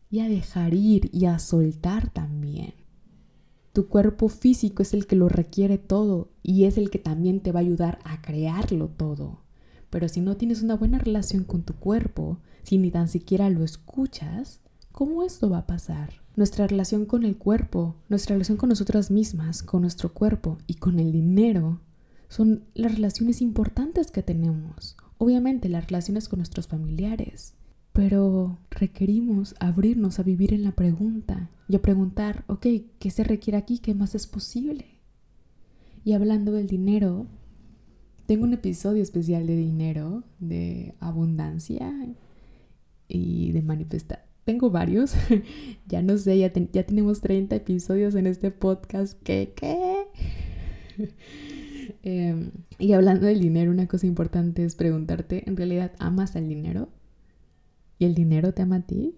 y 0.09 0.21
a 0.21 0.29
dejar 0.29 0.75
ir 0.75 1.11
y 1.13 1.27
a 1.27 1.39
soltar 1.41 2.11
también. 2.13 2.75
Tu 3.73 3.89
cuerpo 3.89 4.29
físico 4.29 4.83
es 4.83 4.95
el 4.95 5.07
que 5.07 5.17
lo 5.17 5.29
requiere 5.29 5.79
todo 5.79 6.31
y 6.43 6.65
es 6.65 6.79
el 6.79 6.91
que 6.91 6.99
también 6.99 7.41
te 7.41 7.51
va 7.51 7.59
a 7.61 7.63
ayudar 7.63 7.99
a 8.05 8.21
crearlo 8.23 8.89
todo. 8.89 9.41
Pero 9.91 10.09
si 10.09 10.21
no 10.21 10.37
tienes 10.37 10.63
una 10.63 10.77
buena 10.77 10.99
relación 10.99 11.43
con 11.43 11.63
tu 11.63 11.75
cuerpo, 11.75 12.39
si 12.63 12.79
ni 12.79 12.93
tan 12.93 13.09
siquiera 13.09 13.51
lo 13.51 13.65
escuchas, 13.65 14.61
¿cómo 15.01 15.23
esto 15.23 15.49
va 15.49 15.61
a 15.61 15.67
pasar? 15.67 16.11
Nuestra 16.37 16.67
relación 16.67 17.07
con 17.07 17.25
el 17.25 17.39
cuerpo, 17.39 17.97
nuestra 18.11 18.35
relación 18.35 18.59
con 18.59 18.69
nosotras 18.69 19.11
mismas, 19.11 19.63
con 19.63 19.81
nuestro 19.81 20.13
cuerpo 20.13 20.59
y 20.67 20.75
con 20.75 20.99
el 21.01 21.11
dinero 21.11 21.81
son 22.29 22.65
las 22.75 22.97
relaciones 22.97 23.41
importantes 23.41 24.11
que 24.11 24.23
tenemos. 24.23 24.99
Obviamente 25.17 25.71
las 25.71 25.87
relaciones 25.87 26.29
con 26.29 26.41
nuestros 26.41 26.67
familiares, 26.67 27.55
pero 27.95 28.59
requerimos 28.69 29.55
abrirnos 29.59 30.19
a 30.19 30.23
vivir 30.23 30.53
en 30.53 30.65
la 30.65 30.73
pregunta 30.73 31.49
y 31.67 31.77
a 31.77 31.81
preguntar, 31.81 32.45
ok, 32.49 32.67
¿qué 32.99 33.11
se 33.11 33.25
requiere 33.25 33.57
aquí? 33.57 33.79
¿Qué 33.79 33.95
más 33.95 34.15
es 34.15 34.27
posible? 34.27 34.85
Y 36.05 36.13
hablando 36.13 36.53
del 36.53 36.67
dinero, 36.67 37.27
tengo 38.27 38.45
un 38.45 38.53
episodio 38.53 39.03
especial 39.03 39.47
de 39.47 39.57
dinero, 39.57 40.25
de 40.41 40.95
abundancia 41.01 41.91
y 43.09 43.53
de 43.53 43.63
manifestar 43.63 44.30
tengo 44.45 44.71
varios. 44.71 45.15
ya 45.87 46.03
no 46.03 46.17
sé, 46.19 46.39
ya, 46.39 46.53
ya, 46.53 46.85
tenemos 46.85 47.21
30 47.21 47.57
episodios 47.57 48.15
en 48.15 48.27
este 48.27 48.51
podcast. 48.51 49.21
¿Qué? 49.23 49.53
¿Qué? 49.55 50.07
Em, 52.03 52.53
y 52.79 52.93
hablando 52.93 53.27
del 53.27 53.41
dinero, 53.41 53.71
una 53.71 53.87
cosa 53.87 54.07
importante 54.07 54.65
es 54.65 54.75
preguntarte, 54.75 55.45
¿en 55.47 55.57
realidad 55.57 55.93
amas 55.99 56.35
al 56.35 56.49
dinero? 56.49 56.89
¿Y 57.99 58.07
el 58.07 58.15
dinero 58.15 58.55
te 58.55 58.63
ama 58.63 58.77
a 58.77 58.81
ti? 58.81 59.17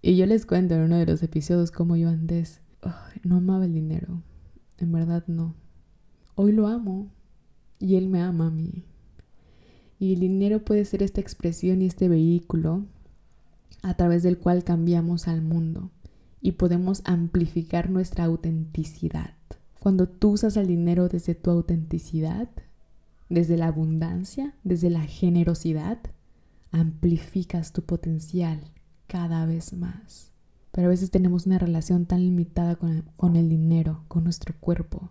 Y 0.00 0.16
yo 0.16 0.24
les 0.24 0.46
cuento 0.46 0.76
en 0.76 0.82
uno 0.82 0.96
de 0.98 1.04
los 1.04 1.22
episodios 1.22 1.70
cómo 1.72 1.96
yo 1.96 2.08
antes 2.08 2.62
no 3.22 3.36
amaba 3.36 3.64
el 3.64 3.74
dinero. 3.74 4.22
En 4.78 4.92
verdad 4.92 5.24
no. 5.26 5.54
Hoy 6.36 6.52
lo 6.52 6.68
amo 6.68 7.10
y 7.78 7.96
él 7.96 8.08
me 8.08 8.20
ama 8.22 8.46
a 8.46 8.50
mí. 8.50 8.84
Y 9.98 10.14
el 10.14 10.20
dinero 10.20 10.64
puede 10.64 10.84
ser 10.84 11.02
esta 11.02 11.20
expresión 11.20 11.82
y 11.82 11.86
este 11.86 12.08
vehículo 12.08 12.86
a 13.82 13.94
través 13.94 14.22
del 14.22 14.38
cual 14.38 14.64
cambiamos 14.64 15.28
al 15.28 15.42
mundo 15.42 15.90
y 16.40 16.52
podemos 16.52 17.02
amplificar 17.04 17.90
nuestra 17.90 18.24
autenticidad. 18.24 19.34
Cuando 19.80 20.08
tú 20.08 20.30
usas 20.30 20.56
el 20.56 20.66
dinero 20.66 21.08
desde 21.08 21.34
tu 21.34 21.50
autenticidad, 21.50 22.48
desde 23.28 23.56
la 23.56 23.68
abundancia, 23.68 24.54
desde 24.64 24.90
la 24.90 25.02
generosidad, 25.02 25.98
amplificas 26.72 27.72
tu 27.72 27.82
potencial 27.82 28.60
cada 29.06 29.46
vez 29.46 29.72
más. 29.72 30.30
Pero 30.72 30.88
a 30.88 30.90
veces 30.90 31.10
tenemos 31.10 31.46
una 31.46 31.58
relación 31.58 32.06
tan 32.06 32.20
limitada 32.20 32.76
con 32.76 33.36
el, 33.36 33.48
dinero, 33.48 34.04
con 34.08 34.24
nuestro 34.24 34.54
cuerpo, 34.60 35.10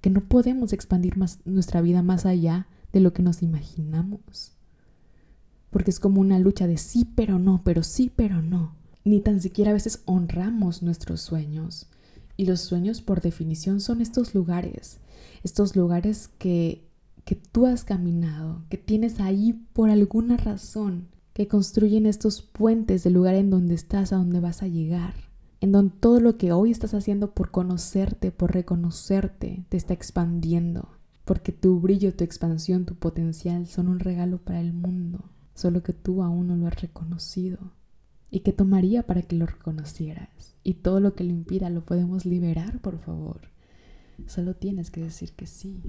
que 0.00 0.10
no 0.10 0.22
podemos 0.22 0.72
expandir 0.72 1.16
más, 1.16 1.40
nuestra 1.44 1.80
vida 1.80 2.02
más 2.02 2.24
allá 2.24 2.66
de 2.92 3.00
lo 3.00 3.12
que 3.12 3.22
nos 3.22 3.42
imaginamos. 3.42 4.56
Porque 5.72 5.90
es 5.90 5.98
como 5.98 6.20
una 6.20 6.38
lucha 6.38 6.68
de 6.68 6.76
sí, 6.76 7.04
pero 7.16 7.40
no, 7.40 7.62
pero 7.64 7.82
sí, 7.82 8.12
pero 8.14 8.40
no. 8.40 8.76
Ni 9.04 9.20
tan 9.20 9.40
siquiera 9.40 9.72
a 9.72 9.74
veces 9.74 10.02
honramos 10.04 10.84
nuestros 10.84 11.20
sueños. 11.20 11.88
Y 12.36 12.46
los 12.46 12.60
sueños 12.60 13.02
por 13.02 13.22
definición 13.22 13.80
son 13.80 14.00
estos 14.00 14.36
lugares, 14.36 14.98
estos 15.42 15.74
lugares 15.74 16.28
que, 16.38 16.86
que 17.24 17.34
tú 17.34 17.66
has 17.66 17.82
caminado, 17.82 18.62
que 18.68 18.76
tienes 18.76 19.18
ahí 19.18 19.54
por 19.72 19.90
alguna 19.90 20.36
razón 20.36 21.08
que 21.32 21.48
construyen 21.48 22.06
estos 22.06 22.42
puentes 22.42 23.04
del 23.04 23.14
lugar 23.14 23.34
en 23.34 23.50
donde 23.50 23.74
estás 23.74 24.12
a 24.12 24.16
donde 24.16 24.40
vas 24.40 24.62
a 24.62 24.68
llegar, 24.68 25.14
en 25.60 25.72
donde 25.72 25.94
todo 25.98 26.20
lo 26.20 26.36
que 26.36 26.52
hoy 26.52 26.70
estás 26.70 26.94
haciendo 26.94 27.32
por 27.32 27.50
conocerte, 27.50 28.30
por 28.32 28.52
reconocerte, 28.52 29.64
te 29.68 29.76
está 29.76 29.94
expandiendo, 29.94 30.88
porque 31.24 31.52
tu 31.52 31.80
brillo, 31.80 32.14
tu 32.14 32.24
expansión, 32.24 32.84
tu 32.84 32.96
potencial 32.96 33.66
son 33.66 33.88
un 33.88 34.00
regalo 34.00 34.38
para 34.38 34.60
el 34.60 34.72
mundo, 34.72 35.24
solo 35.54 35.82
que 35.82 35.92
tú 35.92 36.22
aún 36.22 36.48
no 36.48 36.56
lo 36.56 36.66
has 36.66 36.80
reconocido. 36.80 37.58
¿Y 38.30 38.40
qué 38.40 38.52
tomaría 38.52 39.02
para 39.02 39.22
que 39.22 39.36
lo 39.36 39.46
reconocieras? 39.46 40.56
Y 40.64 40.74
todo 40.74 41.00
lo 41.00 41.14
que 41.14 41.24
lo 41.24 41.30
impida 41.30 41.68
lo 41.68 41.84
podemos 41.84 42.24
liberar, 42.24 42.80
por 42.80 42.98
favor. 42.98 43.42
Solo 44.26 44.54
tienes 44.54 44.90
que 44.90 45.02
decir 45.02 45.32
que 45.32 45.46
sí. 45.46 45.82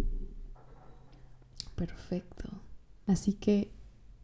Perfecto. 1.76 2.50
Así 3.08 3.34
que 3.34 3.72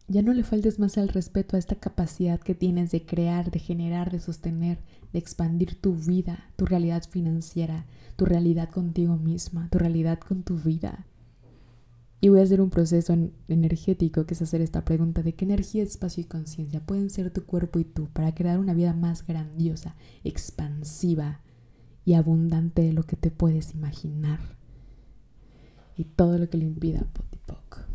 ya 0.08 0.21
no 0.23 0.34
le 0.34 0.43
faltes 0.43 0.80
más 0.80 0.97
al 0.97 1.10
respeto 1.10 1.56
a 1.56 1.60
esta 1.60 1.75
capacidad 1.75 2.39
que 2.39 2.56
tienes 2.56 2.91
de 2.91 3.06
crear, 3.06 3.52
de 3.52 3.60
generar, 3.60 4.12
de 4.12 4.19
sostener, 4.19 4.80
de 5.13 5.19
expandir 5.19 5.80
tu 5.80 5.93
vida, 5.93 6.49
tu 6.56 6.65
realidad 6.65 7.04
financiera, 7.08 7.86
tu 8.15 8.25
realidad 8.25 8.69
contigo 8.69 9.17
misma, 9.17 9.69
tu 9.69 9.78
realidad 9.78 10.19
con 10.19 10.41
tu 10.43 10.58
vida. 10.58 11.06
Y 12.22 12.30
voy 12.30 12.40
a 12.40 12.44
hacer 12.44 12.60
un 12.60 12.70
proceso 12.70 13.16
energético 13.48 14.26
que 14.26 14.34
es 14.34 14.42
hacer 14.42 14.62
esta 14.62 14.84
pregunta 14.84 15.24
de 15.24 15.36
qué 15.36 15.46
energía, 15.46 15.84
espacio 15.84 16.22
y 16.22 16.26
conciencia 16.26 16.82
pueden 16.82 17.10
ser 17.10 17.32
tu 17.32 17.46
cuerpo 17.46 17.80
y 17.80 17.86
tú 17.86 18.10
para 18.10 18.36
crear 18.36 18.60
una 18.60 18.74
vida 18.74 18.94
más 18.94 19.26
grandiosa, 19.26 19.96
expansiva 20.24 21.42
y 22.04 22.16
abundante 22.16 22.82
de 22.82 22.94
lo 22.94 23.04
que 23.04 23.16
te 23.16 23.32
puedes 23.32 23.74
imaginar. 23.74 24.40
Y 25.96 26.04
todo 26.06 26.38
lo 26.38 26.50
que 26.50 26.58
le 26.58 26.66
impida, 26.66 27.08
Potipoc. 27.14 27.86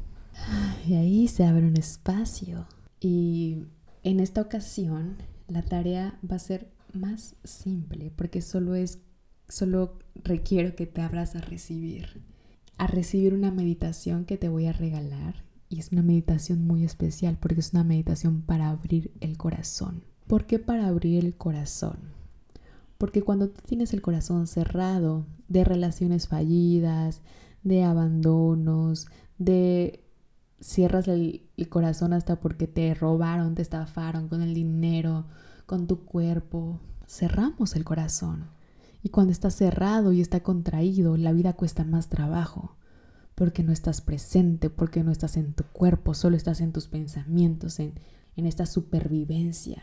Y 0.86 0.94
ahí 0.94 1.28
se 1.28 1.44
abre 1.44 1.66
un 1.66 1.76
espacio. 1.76 2.66
Y 3.00 3.64
en 4.02 4.20
esta 4.20 4.40
ocasión 4.40 5.16
la 5.48 5.62
tarea 5.62 6.18
va 6.30 6.36
a 6.36 6.38
ser 6.40 6.72
más 6.92 7.36
simple 7.44 8.12
porque 8.14 8.40
solo 8.40 8.74
es 8.74 9.00
solo 9.48 9.98
requiero 10.22 10.74
que 10.74 10.86
te 10.86 11.02
abras 11.02 11.36
a 11.36 11.40
recibir, 11.40 12.22
a 12.78 12.86
recibir 12.86 13.34
una 13.34 13.50
meditación 13.50 14.24
que 14.24 14.36
te 14.36 14.48
voy 14.48 14.66
a 14.66 14.72
regalar 14.72 15.44
y 15.68 15.78
es 15.80 15.92
una 15.92 16.02
meditación 16.02 16.66
muy 16.66 16.84
especial 16.84 17.38
porque 17.40 17.60
es 17.60 17.72
una 17.72 17.84
meditación 17.84 18.42
para 18.42 18.70
abrir 18.70 19.12
el 19.20 19.36
corazón. 19.36 20.04
¿Por 20.26 20.46
qué 20.46 20.58
para 20.58 20.86
abrir 20.86 21.24
el 21.24 21.34
corazón? 21.34 21.98
Porque 22.98 23.22
cuando 23.22 23.50
tienes 23.50 23.92
el 23.92 24.00
corazón 24.00 24.46
cerrado 24.46 25.26
de 25.48 25.64
relaciones 25.64 26.28
fallidas, 26.28 27.20
de 27.62 27.82
abandonos, 27.82 29.08
de 29.38 30.04
cierras 30.60 31.08
el, 31.08 31.42
corazón 31.68 32.12
hasta 32.12 32.40
porque 32.40 32.66
te 32.66 32.94
robaron, 32.94 33.54
te 33.54 33.62
estafaron 33.62 34.28
con 34.28 34.42
el 34.42 34.54
dinero, 34.54 35.26
con 35.66 35.86
tu 35.86 36.04
cuerpo. 36.04 36.80
Cerramos 37.06 37.76
el 37.76 37.84
corazón. 37.84 38.53
Y 39.04 39.10
cuando 39.10 39.32
está 39.32 39.50
cerrado 39.50 40.12
y 40.12 40.22
está 40.22 40.42
contraído, 40.42 41.18
la 41.18 41.32
vida 41.32 41.52
cuesta 41.52 41.84
más 41.84 42.08
trabajo. 42.08 42.78
Porque 43.34 43.62
no 43.62 43.70
estás 43.70 44.00
presente, 44.00 44.70
porque 44.70 45.04
no 45.04 45.12
estás 45.12 45.36
en 45.36 45.52
tu 45.52 45.64
cuerpo, 45.64 46.14
solo 46.14 46.38
estás 46.38 46.62
en 46.62 46.72
tus 46.72 46.88
pensamientos, 46.88 47.80
en, 47.80 48.00
en 48.34 48.46
esta 48.46 48.64
supervivencia. 48.64 49.82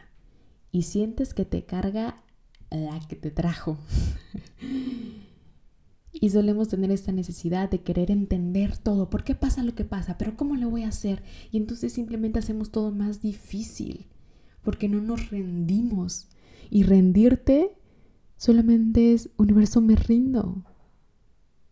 Y 0.71 0.83
sientes 0.83 1.35
que 1.35 1.45
te 1.45 1.65
carga 1.65 2.23
la 2.71 2.99
que 3.07 3.15
te 3.15 3.29
trajo. 3.29 3.77
Y 6.13 6.29
solemos 6.29 6.67
tener 6.67 6.91
esta 6.91 7.13
necesidad 7.13 7.69
de 7.69 7.81
querer 7.81 8.11
entender 8.11 8.77
todo. 8.77 9.09
¿Por 9.09 9.23
qué 9.23 9.33
pasa 9.33 9.63
lo 9.63 9.75
que 9.75 9.85
pasa? 9.85 10.17
¿Pero 10.17 10.35
cómo 10.35 10.57
lo 10.57 10.69
voy 10.69 10.83
a 10.83 10.89
hacer? 10.89 11.23
Y 11.51 11.57
entonces 11.57 11.93
simplemente 11.93 12.37
hacemos 12.37 12.69
todo 12.69 12.91
más 12.91 13.21
difícil. 13.21 14.07
Porque 14.61 14.89
no 14.89 14.99
nos 14.99 15.29
rendimos. 15.29 16.27
Y 16.69 16.83
rendirte 16.83 17.77
solamente 18.41 19.13
es, 19.13 19.29
universo, 19.37 19.81
me 19.81 19.95
rindo. 19.95 20.65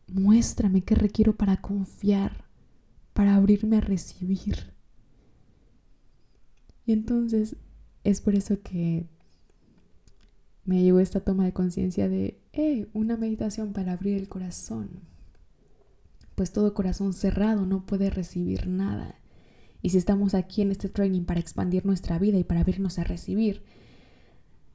Muéstrame 0.08 0.84
qué 0.84 0.94
requiero 0.94 1.36
para 1.36 1.58
confiar, 1.58 2.46
para 3.14 3.34
abrirme 3.36 3.78
a 3.78 3.82
recibir. 3.82 4.72
Y 6.86 6.92
entonces 6.92 7.56
es 8.04 8.22
por 8.22 8.36
eso 8.36 8.62
que 8.62 9.08
me 10.64 10.84
llegó 10.84 11.00
esta 11.00 11.22
toma 11.22 11.46
de 11.46 11.54
conciencia 11.54 12.08
de, 12.08 12.40
eh, 12.54 12.88
una 12.94 13.18
meditación 13.18 13.74
para 13.74 13.94
abrir 13.94 14.18
el 14.18 14.30
corazón. 14.30 14.92
Pues 16.36 16.52
todo 16.54 16.76
corazón 16.76 17.14
cerrado 17.14 17.66
no 17.66 17.88
puede 17.88 18.12
recibir 18.12 18.68
nada. 18.68 19.16
Y 19.82 19.90
si 19.90 19.98
estamos 19.98 20.36
aquí 20.36 20.62
en 20.62 20.70
este 20.70 20.88
training 20.88 21.24
para 21.24 21.40
expandir 21.40 21.84
nuestra 21.88 22.20
vida 22.20 22.38
y 22.38 22.44
para 22.44 22.60
abrirnos 22.60 23.00
a 23.00 23.04
recibir, 23.04 23.64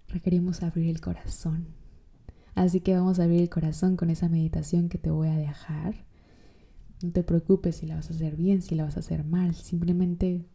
requerimos 0.09 0.65
abrir 0.65 0.91
el 0.91 1.01
corazón. 1.01 1.84
Así 2.55 2.81
que 2.81 2.95
vamos 2.95 3.19
a 3.19 3.25
abrir 3.25 3.40
el 3.40 3.51
corazón 3.51 3.97
con 3.97 4.11
esa 4.11 4.29
meditación 4.29 4.88
que 4.88 4.99
te 4.99 5.11
voy 5.11 5.29
a 5.29 5.37
dejar. 5.37 6.05
No 7.03 7.11
te 7.11 7.23
preocupes 7.25 7.77
si 7.77 7.87
la 7.87 7.97
vas 7.97 8.11
a 8.11 8.14
hacer 8.14 8.37
bien, 8.37 8.62
si 8.62 8.75
la 8.75 8.85
vas 8.85 8.97
a 8.97 9.01
hacer 9.01 9.25
mal, 9.25 9.55
simplemente 9.55 10.47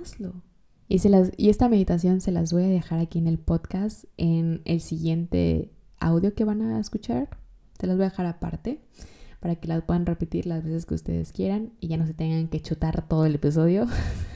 hazlo. 0.00 0.42
Y, 0.88 1.00
y 1.36 1.48
esta 1.48 1.68
meditación 1.68 2.20
se 2.20 2.32
las 2.32 2.52
voy 2.52 2.64
a 2.64 2.68
dejar 2.68 3.00
aquí 3.00 3.18
en 3.18 3.26
el 3.26 3.38
podcast, 3.38 4.04
en 4.16 4.62
el 4.64 4.80
siguiente 4.80 5.70
audio 5.98 6.34
que 6.34 6.44
van 6.44 6.62
a 6.62 6.80
escuchar. 6.80 7.28
Se 7.78 7.86
las 7.86 7.96
voy 7.96 8.06
a 8.06 8.10
dejar 8.10 8.26
aparte 8.26 8.80
para 9.40 9.56
que 9.56 9.68
las 9.68 9.82
puedan 9.82 10.06
repetir 10.06 10.46
las 10.46 10.64
veces 10.64 10.86
que 10.86 10.94
ustedes 10.94 11.32
quieran 11.32 11.72
y 11.80 11.88
ya 11.88 11.98
no 11.98 12.06
se 12.06 12.14
tengan 12.14 12.48
que 12.48 12.60
chutar 12.60 13.06
todo 13.06 13.26
el 13.26 13.34
episodio. 13.34 13.86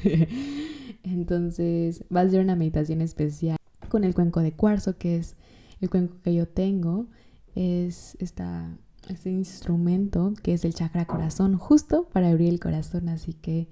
Entonces 1.03 2.05
va 2.15 2.21
a 2.21 2.29
ser 2.29 2.41
una 2.41 2.57
meditación 2.57 3.01
especial 3.01 3.57
con 3.89 4.05
el 4.05 4.15
cuenco 4.15 4.41
de 4.41 4.53
cuarzo, 4.53 4.99
que 4.99 5.17
es 5.17 5.37
el 5.81 5.91
cuenco 5.91 6.17
que 6.23 6.35
yo 6.35 6.47
tengo. 6.49 7.07
Es 7.55 8.17
este 8.21 9.31
instrumento 9.31 10.35
que 10.43 10.55
es 10.55 10.65
el 10.65 10.75
chakra 10.75 11.07
corazón, 11.07 11.57
justo 11.57 12.09
para 12.13 12.29
abrir 12.29 12.49
el 12.49 12.61
corazón. 12.61 13.09
Así 13.09 13.35
que 13.35 13.69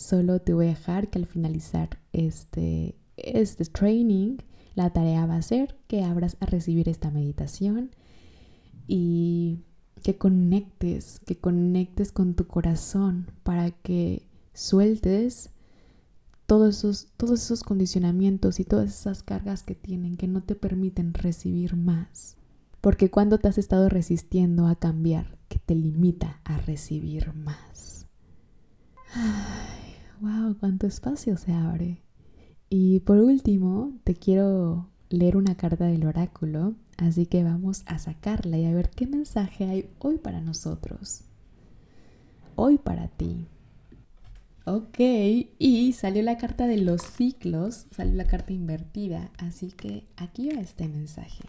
Solo 0.00 0.40
te 0.40 0.54
voy 0.54 0.64
a 0.64 0.68
dejar 0.70 1.10
que 1.10 1.18
al 1.18 1.26
finalizar 1.26 1.98
este, 2.14 2.96
este 3.18 3.66
training, 3.66 4.38
la 4.74 4.94
tarea 4.94 5.26
va 5.26 5.36
a 5.36 5.42
ser 5.42 5.76
que 5.88 6.04
abras 6.04 6.38
a 6.40 6.46
recibir 6.46 6.88
esta 6.88 7.10
meditación 7.10 7.90
y 8.86 9.58
que 10.02 10.16
conectes, 10.16 11.20
que 11.26 11.36
conectes 11.36 12.12
con 12.12 12.32
tu 12.32 12.46
corazón 12.46 13.30
para 13.42 13.72
que 13.72 14.26
sueltes 14.54 15.50
todos 16.50 16.78
esos, 16.78 17.06
todos 17.16 17.44
esos 17.44 17.62
condicionamientos 17.62 18.58
y 18.58 18.64
todas 18.64 18.90
esas 18.90 19.22
cargas 19.22 19.62
que 19.62 19.76
tienen 19.76 20.16
que 20.16 20.26
no 20.26 20.42
te 20.42 20.56
permiten 20.56 21.14
recibir 21.14 21.76
más. 21.76 22.36
Porque 22.80 23.08
cuando 23.08 23.38
te 23.38 23.46
has 23.46 23.56
estado 23.56 23.88
resistiendo 23.88 24.66
a 24.66 24.74
cambiar, 24.74 25.38
que 25.48 25.60
te 25.60 25.76
limita 25.76 26.40
a 26.42 26.58
recibir 26.58 27.32
más. 27.34 28.08
Wow, 30.20 30.56
cuánto 30.58 30.88
espacio 30.88 31.36
se 31.36 31.52
abre. 31.52 32.02
Y 32.68 32.98
por 32.98 33.18
último, 33.18 33.92
te 34.02 34.16
quiero 34.16 34.88
leer 35.08 35.36
una 35.36 35.54
carta 35.54 35.84
del 35.84 36.04
oráculo, 36.04 36.74
así 36.96 37.26
que 37.26 37.44
vamos 37.44 37.84
a 37.86 38.00
sacarla 38.00 38.58
y 38.58 38.64
a 38.64 38.74
ver 38.74 38.90
qué 38.90 39.06
mensaje 39.06 39.66
hay 39.66 39.88
hoy 40.00 40.18
para 40.18 40.40
nosotros. 40.40 41.22
Hoy 42.56 42.76
para 42.76 43.06
ti. 43.06 43.46
Ok, 44.72 45.00
y 45.58 45.92
salió 45.94 46.22
la 46.22 46.38
carta 46.38 46.68
de 46.68 46.76
los 46.76 47.02
ciclos, 47.02 47.86
salió 47.90 48.14
la 48.14 48.28
carta 48.28 48.52
invertida, 48.52 49.32
así 49.36 49.72
que 49.72 50.04
aquí 50.16 50.48
va 50.48 50.60
este 50.60 50.86
mensaje. 50.86 51.42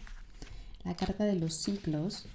La 0.82 0.96
carta 0.96 1.22
de 1.24 1.36
los 1.36 1.54
ciclos, 1.54 2.26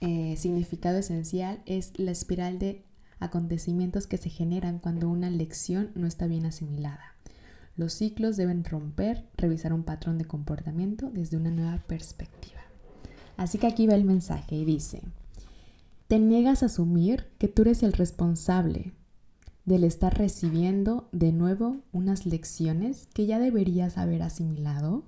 eh, 0.00 0.34
significado 0.36 0.98
esencial, 0.98 1.62
es 1.64 1.96
la 1.96 2.10
espiral 2.10 2.58
de 2.58 2.82
acontecimientos 3.20 4.08
que 4.08 4.16
se 4.16 4.30
generan 4.30 4.80
cuando 4.80 5.08
una 5.08 5.30
lección 5.30 5.92
no 5.94 6.08
está 6.08 6.26
bien 6.26 6.44
asimilada. 6.44 7.14
Los 7.76 7.92
ciclos 7.92 8.36
deben 8.36 8.64
romper, 8.64 9.24
revisar 9.36 9.72
un 9.72 9.84
patrón 9.84 10.18
de 10.18 10.24
comportamiento 10.24 11.08
desde 11.08 11.36
una 11.36 11.52
nueva 11.52 11.78
perspectiva. 11.86 12.62
Así 13.36 13.58
que 13.58 13.68
aquí 13.68 13.86
va 13.86 13.94
el 13.94 14.02
mensaje 14.02 14.56
y 14.56 14.64
dice, 14.64 15.02
te 16.08 16.18
niegas 16.18 16.64
a 16.64 16.66
asumir 16.66 17.28
que 17.38 17.46
tú 17.46 17.62
eres 17.62 17.84
el 17.84 17.92
responsable 17.92 18.92
del 19.64 19.84
estar 19.84 20.16
recibiendo 20.16 21.08
de 21.12 21.32
nuevo 21.32 21.78
unas 21.92 22.26
lecciones 22.26 23.08
que 23.14 23.26
ya 23.26 23.38
deberías 23.38 23.98
haber 23.98 24.22
asimilado. 24.22 25.04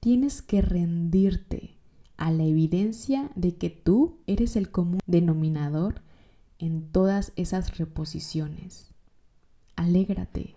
Tienes 0.00 0.42
que 0.42 0.60
rendirte 0.60 1.76
a 2.16 2.32
la 2.32 2.44
evidencia 2.44 3.30
de 3.36 3.56
que 3.56 3.70
tú 3.70 4.18
eres 4.26 4.56
el 4.56 4.70
común 4.70 5.00
denominador 5.06 6.02
en 6.58 6.90
todas 6.90 7.32
esas 7.36 7.78
reposiciones. 7.78 8.92
Alégrate 9.76 10.56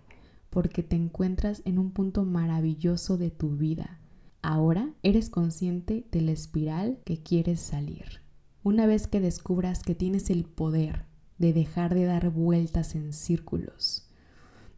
porque 0.50 0.82
te 0.82 0.96
encuentras 0.96 1.62
en 1.64 1.78
un 1.78 1.92
punto 1.92 2.24
maravilloso 2.24 3.16
de 3.16 3.30
tu 3.30 3.56
vida. 3.56 4.00
Ahora 4.42 4.92
eres 5.02 5.30
consciente 5.30 6.04
de 6.10 6.20
la 6.20 6.32
espiral 6.32 6.98
que 7.04 7.22
quieres 7.22 7.60
salir. 7.60 8.20
Una 8.64 8.86
vez 8.86 9.06
que 9.06 9.20
descubras 9.20 9.82
que 9.82 9.94
tienes 9.94 10.28
el 10.30 10.44
poder 10.44 11.06
de 11.38 11.52
dejar 11.52 11.94
de 11.94 12.04
dar 12.04 12.30
vueltas 12.30 12.94
en 12.94 13.12
círculos, 13.12 14.08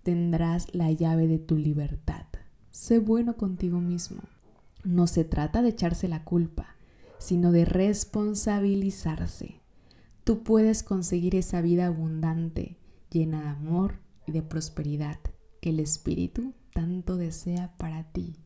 tendrás 0.03 0.75
la 0.75 0.91
llave 0.93 1.27
de 1.27 1.39
tu 1.39 1.57
libertad. 1.57 2.27
Sé 2.71 2.99
bueno 2.99 3.37
contigo 3.37 3.81
mismo. 3.81 4.23
No 4.85 5.07
se 5.07 5.25
trata 5.25 5.63
de 5.63 5.71
echarse 5.71 6.09
la 6.09 6.25
culpa, 6.25 6.77
sino 7.19 7.53
de 7.53 7.65
responsabilizarse. 7.65 9.61
Tú 10.25 10.43
puedes 10.43 10.83
conseguir 10.83 11.37
esa 11.37 11.61
vida 11.61 11.87
abundante, 11.87 12.77
llena 13.11 13.43
de 13.43 13.49
amor 13.49 14.01
y 14.27 14.33
de 14.33 14.43
prosperidad 14.43 15.19
que 15.61 15.71
el 15.71 15.81
Espíritu 15.81 16.53
tanto 16.73 17.17
desea 17.17 17.73
para 17.79 18.05
ti. 18.13 18.37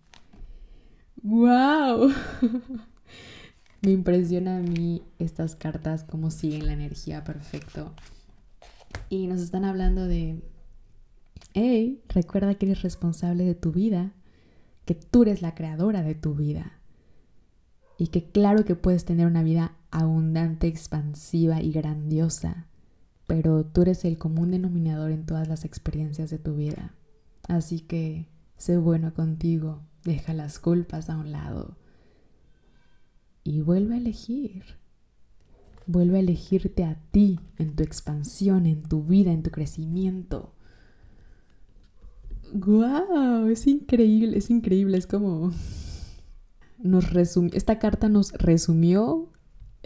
¡Wow! 1.23 2.13
Me 3.81 3.93
impresiona 3.93 4.59
a 4.59 4.61
mí 4.61 5.03
estas 5.21 5.55
cartas, 5.55 6.03
como 6.03 6.33
siguen 6.33 6.67
la 6.67 6.73
energía 6.73 7.23
perfecto. 7.23 7.93
Y 9.09 9.29
nos 9.29 9.41
están 9.41 9.65
hablando 9.65 10.07
de, 10.07 10.43
hey, 11.55 12.03
recuerda 12.09 12.57
que 12.57 12.67
eres 12.67 12.83
responsable 12.83 13.45
de 13.45 13.55
tu 13.55 13.71
vida, 13.71 14.13
que 14.85 14.95
tú 14.95 15.23
eres 15.23 15.43
la 15.43 15.55
creadora 15.55 16.03
de 16.03 16.17
tu 16.17 16.35
vida. 16.35 16.73
Y 17.99 18.09
que 18.09 18.31
claro 18.31 18.65
que 18.65 18.75
puedes 18.75 19.05
tener 19.05 19.27
una 19.27 19.45
vida 19.45 19.77
abundante, 19.93 20.67
expansiva 20.67 21.63
y 21.63 21.71
grandiosa, 21.71 22.67
pero 23.29 23.65
tú 23.65 23.83
eres 23.83 24.05
el 24.05 24.19
común 24.19 24.51
denominador 24.51 25.13
en 25.13 25.25
todas 25.25 25.47
las 25.47 25.65
experiencias 25.65 26.31
de 26.31 26.39
tu 26.39 26.57
vida. 26.57 26.95
Así 27.47 27.81
que 27.81 28.27
sé 28.57 28.77
bueno 28.77 29.15
contigo, 29.15 29.83
deja 30.05 30.35
las 30.35 30.59
culpas 30.59 31.11
a 31.11 31.17
un 31.17 31.31
lado 31.31 31.77
y 33.49 33.63
vuelve 33.63 33.95
a 33.95 33.99
elegir. 33.99 34.63
Vuelve 35.87 36.19
a 36.19 36.21
elegirte 36.21 36.85
a 36.85 37.01
ti 37.11 37.41
en 37.57 37.75
tu 37.75 37.83
expansión, 37.83 38.67
en 38.67 38.83
tu 38.83 39.05
vida, 39.05 39.33
en 39.33 39.43
tu 39.43 39.51
crecimiento. 39.51 40.53
¡Guau! 42.53 43.49
Es 43.49 43.67
increíble, 43.67 44.37
es 44.37 44.51
increíble. 44.51 44.99
Es 44.99 45.07
como. 45.07 45.53
Nos 46.79 47.07
Esta 47.55 47.79
carta 47.81 48.09
nos 48.09 48.33
resumió 48.35 49.33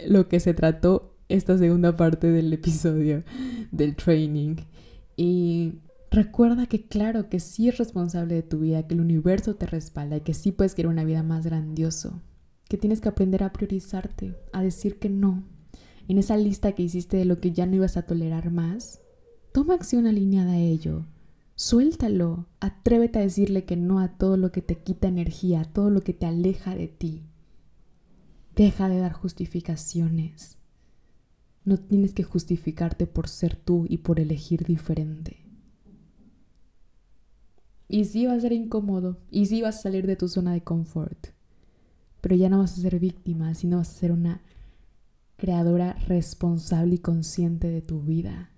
lo 0.07 0.29
que 0.29 0.41
se 0.41 0.53
trató 0.53 1.17
esta 1.29 1.57
segunda 1.57 1.97
parte 1.97 2.31
del 2.31 2.53
episodio 2.53 3.25
del 3.71 3.97
training. 3.97 4.57
Y 5.17 5.79
recuerda 6.11 6.67
que, 6.67 6.87
claro, 6.87 7.31
que 7.31 7.41
sí 7.41 7.69
es 7.69 7.79
responsable 7.79 8.35
de 8.35 8.43
tu 8.43 8.59
vida, 8.59 8.87
que 8.87 8.95
el 8.95 9.01
universo 9.01 9.55
te 9.55 9.65
respalda 9.65 10.17
y 10.17 10.21
que 10.21 10.35
sí 10.35 10.53
puedes 10.53 10.75
querer 10.75 10.91
una 10.91 11.05
vida 11.05 11.23
más 11.23 11.47
grandioso 11.47 12.21
que 12.73 12.79
tienes 12.79 13.03
que 13.03 13.11
aprender 13.11 13.43
a 13.43 13.53
priorizarte, 13.53 14.35
a 14.51 14.63
decir 14.63 14.99
que 14.99 15.11
no. 15.11 15.45
En 16.09 16.17
esa 16.17 16.39
lista 16.39 16.73
que 16.73 16.83
hiciste 16.83 17.19
de 17.19 17.27
lo 17.27 17.39
que 17.39 17.53
ya 17.53 17.67
no 17.67 17.77
ibas 17.77 17.99
a 17.99 18.07
tolerar 18.07 18.51
más, 18.51 19.03
toma 19.53 19.75
acción 19.75 20.07
alineada 20.07 20.53
a 20.53 20.59
ello. 20.59 21.05
Suéltalo, 21.55 22.47
atrévete 22.61 23.19
a 23.19 23.23
decirle 23.23 23.67
que 23.67 23.77
no 23.77 24.01
a 24.01 24.17
todo 24.17 24.39
lo 24.39 24.53
que 24.53 24.63
te 24.63 24.77
quita 24.77 25.07
energía, 25.07 25.61
a 25.61 25.65
todo 25.67 25.91
lo 25.91 26.01
que 26.01 26.15
te 26.15 26.25
aleja 26.25 26.75
de 26.75 26.89
ti. 26.89 27.25
Deja 28.57 28.89
de 28.89 29.01
dar 29.01 29.13
justificaciones. 29.13 30.57
No 31.67 31.77
tienes 31.77 32.15
que 32.15 32.23
justificarte 32.23 33.07
por 33.07 33.29
ser 33.29 33.55
tú 33.55 33.85
y 33.87 33.99
por 33.99 34.19
elegir 34.19 34.65
diferente. 34.65 35.45
Y 37.87 38.07
sí 38.07 38.25
va 38.25 38.33
a 38.33 38.41
ser 38.41 38.53
incómodo, 38.53 39.19
y 39.31 39.45
sí 39.45 39.61
vas 39.61 39.77
a 39.77 39.83
salir 39.83 40.07
de 40.07 40.17
tu 40.17 40.27
zona 40.27 40.55
de 40.55 40.63
confort 40.63 41.33
pero 42.23 42.37
ya 42.37 42.49
no 42.49 42.61
vas 42.61 42.79
a 42.79 42.81
ser 42.81 42.99
víctima, 42.99 43.55
sino 43.55 43.77
vas 43.77 43.91
a 43.91 43.99
ser 43.99 44.13
una 44.13 44.41
creadora 45.37 45.95
responsable 46.07 46.95
y 46.95 46.99
consciente 46.99 47.69
de 47.69 47.83
tu 47.83 48.01
vida, 48.01 48.51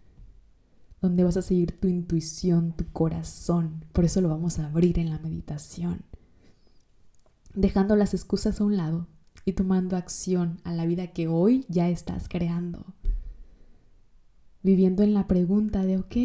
donde 1.01 1.25
vas 1.25 1.39
a 1.39 1.43
seguir 1.43 1.81
tu 1.81 1.89
intuición, 1.89 2.75
tu 2.77 2.85
corazón. 2.93 3.87
Por 3.93 4.05
eso 4.05 4.21
lo 4.21 4.29
vamos 4.29 4.59
a 4.59 4.67
abrir 4.67 4.99
en 4.99 5.09
la 5.09 5.19
meditación, 5.19 6.03
dejando 7.55 7.97
las 7.97 8.13
excusas 8.13 8.61
a 8.61 8.65
un 8.65 8.77
lado 8.77 9.09
y 9.47 9.53
tomando 9.53 9.97
acción 9.97 10.61
a 10.63 10.75
la 10.75 10.85
vida 10.85 11.09
que 11.09 11.27
hoy 11.27 11.65
ya 11.71 11.89
estás 11.89 12.29
creando. 12.29 12.85
Viviendo 14.63 15.03
en 15.03 15.15
la 15.15 15.27
pregunta 15.27 15.85
de, 15.85 15.97
ok, 15.97 16.17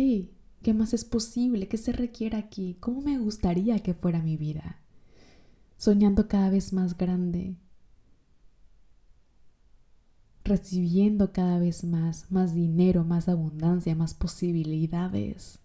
¿qué 0.62 0.74
más 0.74 0.94
es 0.94 1.06
posible? 1.06 1.70
¿Qué 1.70 1.78
se 1.78 1.94
requiere 1.94 2.36
aquí? 2.36 2.76
¿Cómo 2.82 3.00
me 3.02 3.18
gustaría 3.18 3.80
que 3.80 3.94
fuera 3.94 4.22
mi 4.22 4.36
vida? 4.36 4.82
Soñando 5.80 6.28
cada 6.28 6.50
vez 6.50 6.74
más 6.74 6.98
grande, 6.98 7.56
recibiendo 10.44 11.32
cada 11.32 11.58
vez 11.58 11.86
más, 11.86 12.30
más 12.30 12.54
dinero, 12.54 13.06
más 13.06 13.30
abundancia, 13.30 13.96
más 13.96 14.14
posibilidades. 14.14 15.60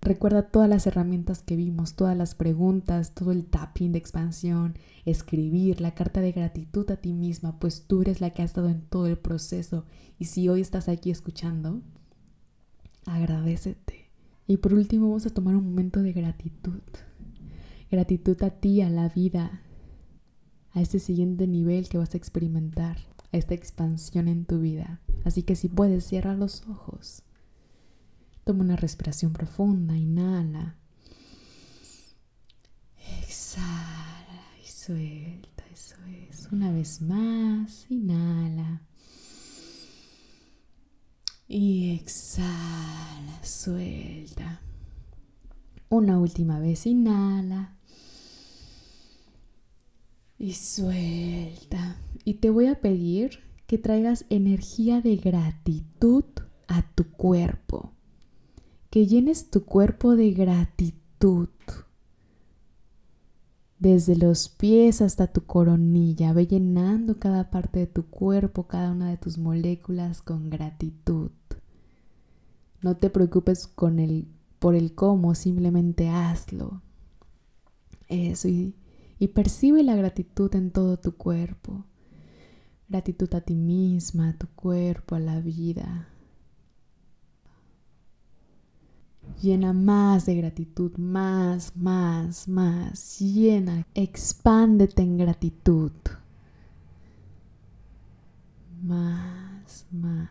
Recuerda 0.00 0.48
todas 0.50 0.68
las 0.68 0.86
herramientas 0.86 1.42
que 1.42 1.56
vimos, 1.56 1.96
todas 1.96 2.16
las 2.16 2.36
preguntas, 2.36 3.12
todo 3.12 3.32
el 3.32 3.44
tapping 3.44 3.90
de 3.90 3.98
expansión, 3.98 4.78
escribir, 5.04 5.80
la 5.80 5.94
carta 5.94 6.20
de 6.20 6.30
gratitud 6.30 6.88
a 6.88 6.96
ti 6.96 7.12
misma, 7.12 7.58
pues 7.58 7.86
tú 7.88 8.02
eres 8.02 8.20
la 8.20 8.30
que 8.30 8.42
ha 8.42 8.44
estado 8.44 8.68
en 8.68 8.82
todo 8.82 9.08
el 9.08 9.18
proceso. 9.18 9.84
Y 10.16 10.26
si 10.26 10.48
hoy 10.48 10.60
estás 10.60 10.88
aquí 10.88 11.10
escuchando, 11.10 11.82
agradecete. 13.04 14.10
Y 14.46 14.58
por 14.58 14.74
último 14.74 15.08
vamos 15.08 15.26
a 15.26 15.34
tomar 15.34 15.56
un 15.56 15.64
momento 15.64 16.02
de 16.02 16.12
gratitud. 16.12 16.80
Gratitud 17.90 18.40
a 18.44 18.50
ti, 18.50 18.82
a 18.82 18.88
la 18.88 19.08
vida, 19.08 19.62
a 20.70 20.80
este 20.80 21.00
siguiente 21.00 21.48
nivel 21.48 21.88
que 21.88 21.98
vas 21.98 22.14
a 22.14 22.18
experimentar, 22.18 22.98
a 23.32 23.36
esta 23.36 23.54
expansión 23.54 24.28
en 24.28 24.44
tu 24.44 24.60
vida. 24.60 25.00
Así 25.24 25.42
que 25.42 25.56
si 25.56 25.68
puedes, 25.68 26.06
cierra 26.06 26.34
los 26.34 26.68
ojos. 26.68 27.24
Toma 28.44 28.62
una 28.62 28.76
respiración 28.76 29.32
profunda, 29.32 29.96
inhala. 29.96 30.76
Exhala 33.24 34.44
y 34.62 34.68
suelta, 34.68 35.64
eso 35.72 35.96
es. 36.28 36.48
Una 36.52 36.70
vez 36.70 37.02
más, 37.02 37.86
inhala. 37.90 38.82
Y 41.48 41.90
exhala, 41.96 43.42
suelta. 43.42 44.60
Una 45.88 46.20
última 46.20 46.60
vez, 46.60 46.86
inhala 46.86 47.79
y 50.40 50.54
suelta. 50.54 51.98
Y 52.24 52.34
te 52.34 52.50
voy 52.50 52.66
a 52.66 52.80
pedir 52.80 53.40
que 53.66 53.78
traigas 53.78 54.24
energía 54.30 55.00
de 55.02 55.16
gratitud 55.16 56.24
a 56.66 56.82
tu 56.94 57.04
cuerpo. 57.12 57.92
Que 58.88 59.06
llenes 59.06 59.50
tu 59.50 59.64
cuerpo 59.64 60.16
de 60.16 60.32
gratitud. 60.32 61.50
Desde 63.78 64.16
los 64.16 64.48
pies 64.48 65.02
hasta 65.02 65.26
tu 65.26 65.44
coronilla, 65.44 66.32
ve 66.32 66.46
llenando 66.46 67.18
cada 67.18 67.50
parte 67.50 67.80
de 67.80 67.86
tu 67.86 68.06
cuerpo, 68.06 68.66
cada 68.66 68.92
una 68.92 69.10
de 69.10 69.18
tus 69.18 69.38
moléculas 69.38 70.22
con 70.22 70.50
gratitud. 70.50 71.30
No 72.82 72.96
te 72.96 73.10
preocupes 73.10 73.66
con 73.66 73.98
el, 73.98 74.26
por 74.58 74.74
el 74.74 74.94
cómo, 74.94 75.34
simplemente 75.34 76.08
hazlo. 76.08 76.82
Eso 78.08 78.48
y 78.48 78.74
y 79.20 79.28
percibe 79.28 79.82
la 79.82 79.94
gratitud 79.94 80.52
en 80.56 80.70
todo 80.70 80.96
tu 80.96 81.14
cuerpo. 81.16 81.84
Gratitud 82.88 83.32
a 83.34 83.42
ti 83.42 83.54
misma, 83.54 84.30
a 84.30 84.32
tu 84.32 84.48
cuerpo, 84.48 85.14
a 85.14 85.20
la 85.20 85.40
vida. 85.40 86.08
Llena 89.42 89.74
más 89.74 90.24
de 90.24 90.36
gratitud, 90.36 90.96
más, 90.96 91.76
más, 91.76 92.48
más. 92.48 93.20
Llena, 93.20 93.86
expándete 93.94 95.02
en 95.02 95.18
gratitud. 95.18 95.92
Más, 98.82 99.86
más. 99.92 100.30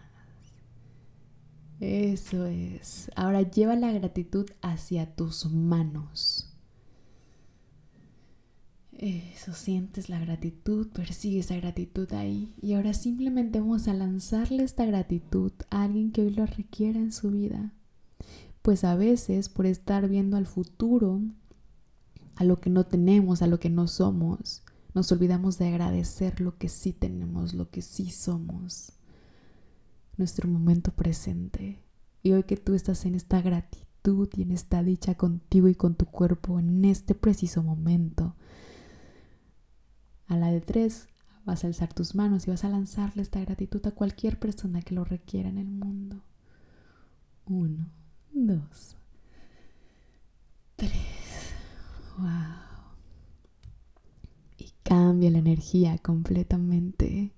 Eso 1.80 2.48
es. 2.48 3.12
Ahora 3.16 3.44
lleva 3.44 3.76
la 3.76 3.92
gratitud 3.92 4.50
hacia 4.64 5.16
tus 5.16 5.46
manos. 5.46 6.49
Eso, 9.00 9.54
sientes 9.54 10.10
la 10.10 10.20
gratitud, 10.20 10.90
persigue 10.90 11.40
esa 11.40 11.56
gratitud 11.56 12.12
ahí. 12.12 12.54
Y 12.62 12.74
ahora 12.74 12.94
simplemente 12.94 13.62
vamos 13.62 13.88
a 13.88 13.94
lanzarle 13.94 14.64
esta 14.64 14.86
gratitud 14.86 15.54
a 15.70 15.84
alguien 15.84 16.12
que 16.12 16.22
hoy 16.22 16.32
lo 16.32 16.46
requiera 16.46 17.00
en 17.00 17.14
su 17.14 17.32
vida. 17.32 17.72
Pues 18.62 18.84
a 18.84 18.96
veces 18.96 19.48
por 19.48 19.66
estar 19.66 20.10
viendo 20.10 20.36
al 20.36 20.46
futuro, 20.46 21.22
a 22.36 22.44
lo 22.44 22.60
que 22.60 22.70
no 22.70 22.86
tenemos, 22.88 23.42
a 23.42 23.48
lo 23.48 23.58
que 23.58 23.70
no 23.70 23.88
somos, 23.88 24.64
nos 24.94 25.10
olvidamos 25.14 25.58
de 25.58 25.70
agradecer 25.70 26.42
lo 26.42 26.58
que 26.58 26.68
sí 26.68 26.92
tenemos, 26.92 27.54
lo 27.54 27.70
que 27.70 27.82
sí 27.82 28.10
somos, 28.10 28.92
nuestro 30.18 30.50
momento 30.50 30.92
presente. 30.92 31.80
Y 32.22 32.34
hoy 32.34 32.44
que 32.44 32.58
tú 32.58 32.74
estás 32.74 33.06
en 33.06 33.16
esta 33.16 33.42
gratitud 33.42 34.28
y 34.36 34.42
en 34.42 34.52
esta 34.52 34.84
dicha 34.84 35.16
contigo 35.16 35.70
y 35.70 35.76
con 35.76 35.96
tu 35.96 36.06
cuerpo 36.06 36.60
en 36.60 36.84
este 36.84 37.16
preciso 37.16 37.64
momento, 37.64 38.36
a 40.30 40.38
la 40.38 40.52
de 40.52 40.62
tres 40.62 41.10
vas 41.44 41.64
a 41.64 41.68
alzar 41.68 41.94
tus 41.94 42.16
manos 42.16 42.48
y 42.48 42.52
vas 42.52 42.64
a 42.64 42.70
lanzarle 42.70 43.24
esta 43.24 43.42
gratitud 43.42 43.86
a 43.86 43.92
cualquier 43.92 44.40
persona 44.40 44.82
que 44.82 44.94
lo 44.94 45.04
requiera 45.04 45.50
en 45.50 45.58
el 45.58 45.70
mundo. 45.70 46.24
Uno, 47.46 47.90
dos, 48.32 48.96
tres. 50.76 50.92
Wow. 52.18 52.28
Y 54.58 54.72
cambia 54.84 55.32
la 55.32 55.40
energía 55.40 55.98
completamente. 55.98 57.34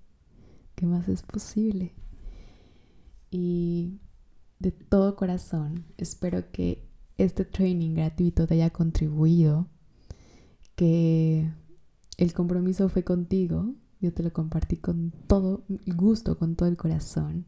¿Qué 0.75 0.85
más 0.85 1.07
es 1.07 1.21
posible? 1.21 1.93
Y 3.29 4.01
de 4.59 4.71
todo 4.71 5.15
corazón 5.15 5.85
espero 5.97 6.51
que 6.51 6.85
este 7.17 7.45
training 7.45 7.95
gratuito 7.95 8.47
te 8.47 8.55
haya 8.55 8.71
contribuido, 8.71 9.67
que 10.75 11.49
el 12.21 12.33
compromiso 12.33 12.87
fue 12.87 13.03
contigo, 13.03 13.73
yo 13.99 14.13
te 14.13 14.21
lo 14.21 14.31
compartí 14.31 14.77
con 14.77 15.11
todo 15.25 15.63
gusto, 15.87 16.37
con 16.37 16.55
todo 16.55 16.69
el 16.69 16.77
corazón, 16.77 17.45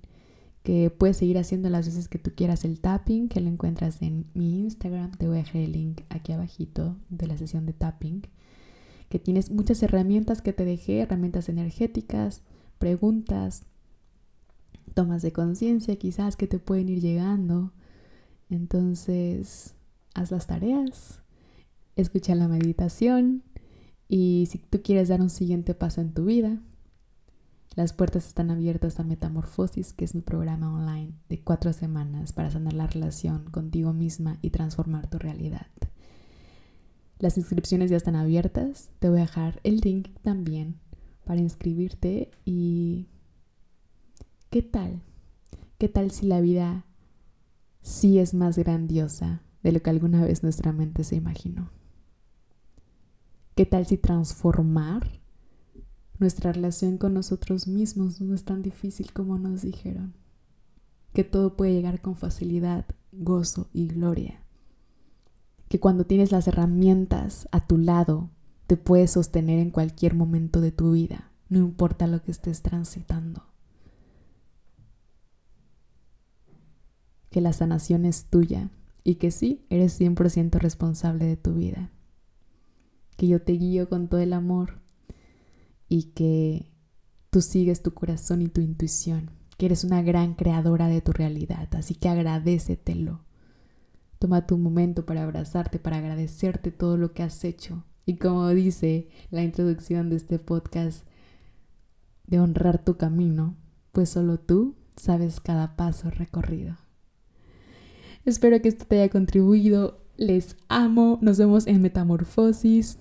que 0.64 0.90
puedes 0.90 1.18
seguir 1.18 1.38
haciendo 1.38 1.70
las 1.70 1.86
veces 1.86 2.08
que 2.08 2.18
tú 2.18 2.32
quieras 2.36 2.66
el 2.66 2.80
tapping, 2.80 3.30
que 3.30 3.40
lo 3.40 3.50
encuentras 3.50 4.02
en 4.02 4.26
mi 4.34 4.62
Instagram, 4.62 5.12
te 5.12 5.28
voy 5.28 5.38
a 5.38 5.44
dejar 5.44 5.58
el 5.58 5.74
link 5.74 6.02
aquí 6.10 6.32
abajito 6.32 6.98
de 7.10 7.28
la 7.28 7.38
sesión 7.38 7.68
de 7.68 7.74
tapping, 7.74 8.24
que 9.10 9.20
tienes 9.20 9.52
muchas 9.52 9.84
herramientas 9.84 10.42
que 10.42 10.54
te 10.54 10.66
dejé, 10.66 11.02
herramientas 11.02 11.50
energéticas, 11.50 12.42
preguntas, 12.80 13.66
tomas 14.96 15.22
de 15.22 15.34
conciencia 15.34 15.98
quizás 15.98 16.36
que 16.36 16.48
te 16.48 16.58
pueden 16.58 16.90
ir 16.90 17.00
llegando. 17.00 17.74
Entonces, 18.50 19.76
haz 20.16 20.32
las 20.32 20.48
tareas, 20.48 21.22
escucha 21.96 22.34
la 22.34 22.48
meditación 22.48 23.44
y 24.08 24.48
si 24.50 24.60
tú 24.60 24.82
quieres 24.82 25.10
dar 25.10 25.22
un 25.22 25.30
siguiente 25.30 25.74
paso 25.74 26.02
en 26.02 26.14
tu 26.14 26.26
vida, 26.26 26.60
las 27.76 27.94
puertas 27.94 28.28
están 28.28 28.52
abiertas 28.52 29.00
a 29.00 29.04
Metamorfosis, 29.04 29.94
que 29.94 30.06
es 30.06 30.14
mi 30.14 30.22
programa 30.22 30.72
online 30.72 31.14
de 31.28 31.42
cuatro 31.42 31.74
semanas 31.74 32.32
para 32.32 32.52
sanar 32.52 32.74
la 32.74 32.86
relación 32.86 33.46
contigo 33.46 33.94
misma 33.94 34.38
y 34.44 34.52
transformar 34.52 35.10
tu 35.10 35.18
realidad. 35.18 35.68
Las 37.18 37.38
inscripciones 37.38 37.90
ya 37.90 37.98
están 37.98 38.16
abiertas. 38.16 38.90
Te 39.00 39.10
voy 39.10 39.20
a 39.20 39.22
dejar 39.22 39.60
el 39.64 39.78
link 39.78 40.10
también 40.22 40.76
para 41.24 41.42
inscribirte 41.42 42.30
y 42.46 43.08
¿qué 44.50 44.62
tal? 44.62 45.02
¿Qué 45.80 45.90
tal 45.90 46.12
si 46.12 46.28
la 46.28 46.42
vida 46.42 46.86
sí 47.82 48.20
es 48.20 48.34
más 48.34 48.58
grandiosa 48.58 49.42
de 49.64 49.72
lo 49.72 49.82
que 49.82 49.90
alguna 49.90 50.24
vez 50.24 50.44
nuestra 50.44 50.74
mente 50.74 51.04
se 51.04 51.16
imaginó? 51.16 51.72
¿Qué 53.56 53.68
tal 53.68 53.86
si 53.86 53.98
transformar 53.98 55.22
nuestra 56.18 56.52
relación 56.52 56.98
con 56.98 57.14
nosotros 57.14 57.68
mismos 57.68 58.20
no 58.20 58.34
es 58.34 58.46
tan 58.46 58.64
difícil 58.64 59.14
como 59.14 59.38
nos 59.38 59.62
dijeron? 59.62 60.16
Que 61.14 61.24
todo 61.24 61.56
puede 61.56 61.74
llegar 61.74 62.02
con 62.02 62.16
facilidad, 62.16 62.86
gozo 63.12 63.70
y 63.72 63.88
gloria. 63.90 64.44
Que 65.68 65.80
cuando 65.80 66.08
tienes 66.08 66.32
las 66.32 66.48
herramientas 66.48 67.48
a 67.52 67.68
tu 67.68 67.78
lado, 67.78 68.32
te 68.66 68.76
puedes 68.76 69.12
sostener 69.12 69.60
en 69.60 69.70
cualquier 69.70 70.16
momento 70.16 70.60
de 70.60 70.72
tu 70.72 70.94
vida, 70.94 71.32
no 71.48 71.60
importa 71.60 72.08
lo 72.08 72.24
que 72.24 72.32
estés 72.32 72.64
transitando. 72.64 73.44
Que 77.30 77.40
la 77.40 77.54
sanación 77.54 78.06
es 78.06 78.26
tuya 78.32 78.72
y 79.04 79.16
que 79.16 79.30
sí, 79.30 79.64
eres 79.70 80.00
100% 80.02 80.54
responsable 80.54 81.26
de 81.26 81.38
tu 81.38 81.54
vida 81.54 81.92
que 83.14 83.28
yo 83.28 83.42
te 83.42 83.54
guío 83.54 83.90
con 83.90 84.08
todo 84.08 84.20
el 84.20 84.34
amor 84.34 84.80
y 85.88 86.12
que 86.14 86.72
tú 87.30 87.42
sigues 87.42 87.82
tu 87.82 87.94
corazón 87.94 88.42
y 88.42 88.48
tu 88.48 88.62
intuición, 88.62 89.32
que 89.58 89.68
eres 89.68 89.84
una 89.84 90.02
gran 90.02 90.34
creadora 90.36 90.88
de 90.88 91.02
tu 91.02 91.12
realidad, 91.12 91.68
así 91.76 91.96
que 91.96 92.10
agradecetelo. 92.10 93.22
Toma 94.20 94.48
tu 94.48 94.58
momento 94.58 95.06
para 95.06 95.24
abrazarte, 95.24 95.80
para 95.80 95.98
agradecerte 95.98 96.72
todo 96.72 96.96
lo 96.98 97.14
que 97.14 97.24
has 97.24 97.44
hecho. 97.44 97.84
Y 98.06 98.16
como 98.16 98.48
dice 98.50 99.10
la 99.32 99.44
introducción 99.44 100.10
de 100.10 100.18
este 100.18 100.40
podcast, 100.40 101.06
de 102.28 102.40
honrar 102.40 102.84
tu 102.84 102.98
camino, 102.98 103.56
pues 103.92 104.10
solo 104.10 104.40
tú 104.40 104.76
sabes 104.96 105.40
cada 105.40 105.76
paso 105.76 106.10
recorrido. 106.10 106.78
Espero 108.26 108.62
que 108.62 108.70
esto 108.70 108.86
te 108.86 109.02
haya 109.02 109.10
contribuido. 109.10 110.00
Les 110.16 110.56
amo. 110.70 111.20
Nos 111.22 111.38
vemos 111.38 111.68
en 111.68 111.82
Metamorfosis. 111.82 112.98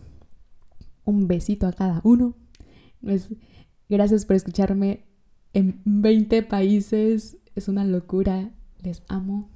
Un 1.05 1.27
besito 1.27 1.67
a 1.67 1.73
cada 1.73 2.01
uno. 2.05 2.37
Gracias 3.89 4.25
por 4.25 4.37
escucharme 4.37 5.05
en 5.53 5.81
20 5.85 6.43
países. 6.43 7.39
Es 7.55 7.69
una 7.69 7.85
locura. 7.85 8.51
Les 8.83 9.03
amo. 9.09 9.51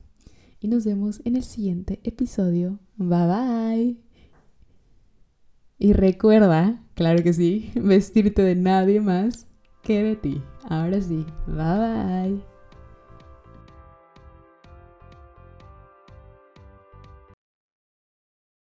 Y 0.61 0.69
nos 0.69 0.85
vemos 0.85 1.21
en 1.25 1.37
el 1.37 1.43
siguiente 1.43 2.01
episodio. 2.05 2.79
Bye 2.97 3.27
bye. 3.27 3.97
Y 5.79 5.93
recuerda, 5.93 6.83
claro 6.95 7.23
que 7.23 7.33
sí, 7.33 7.71
vestirte 7.75 8.43
de 8.43 8.57
nadie 8.57 9.01
más 9.01 9.47
que 9.83 10.03
de 10.03 10.17
ti. 10.17 10.43
Ahora 10.69 11.01
sí. 11.01 11.25
Bye 11.47 12.35
bye. 12.35 12.56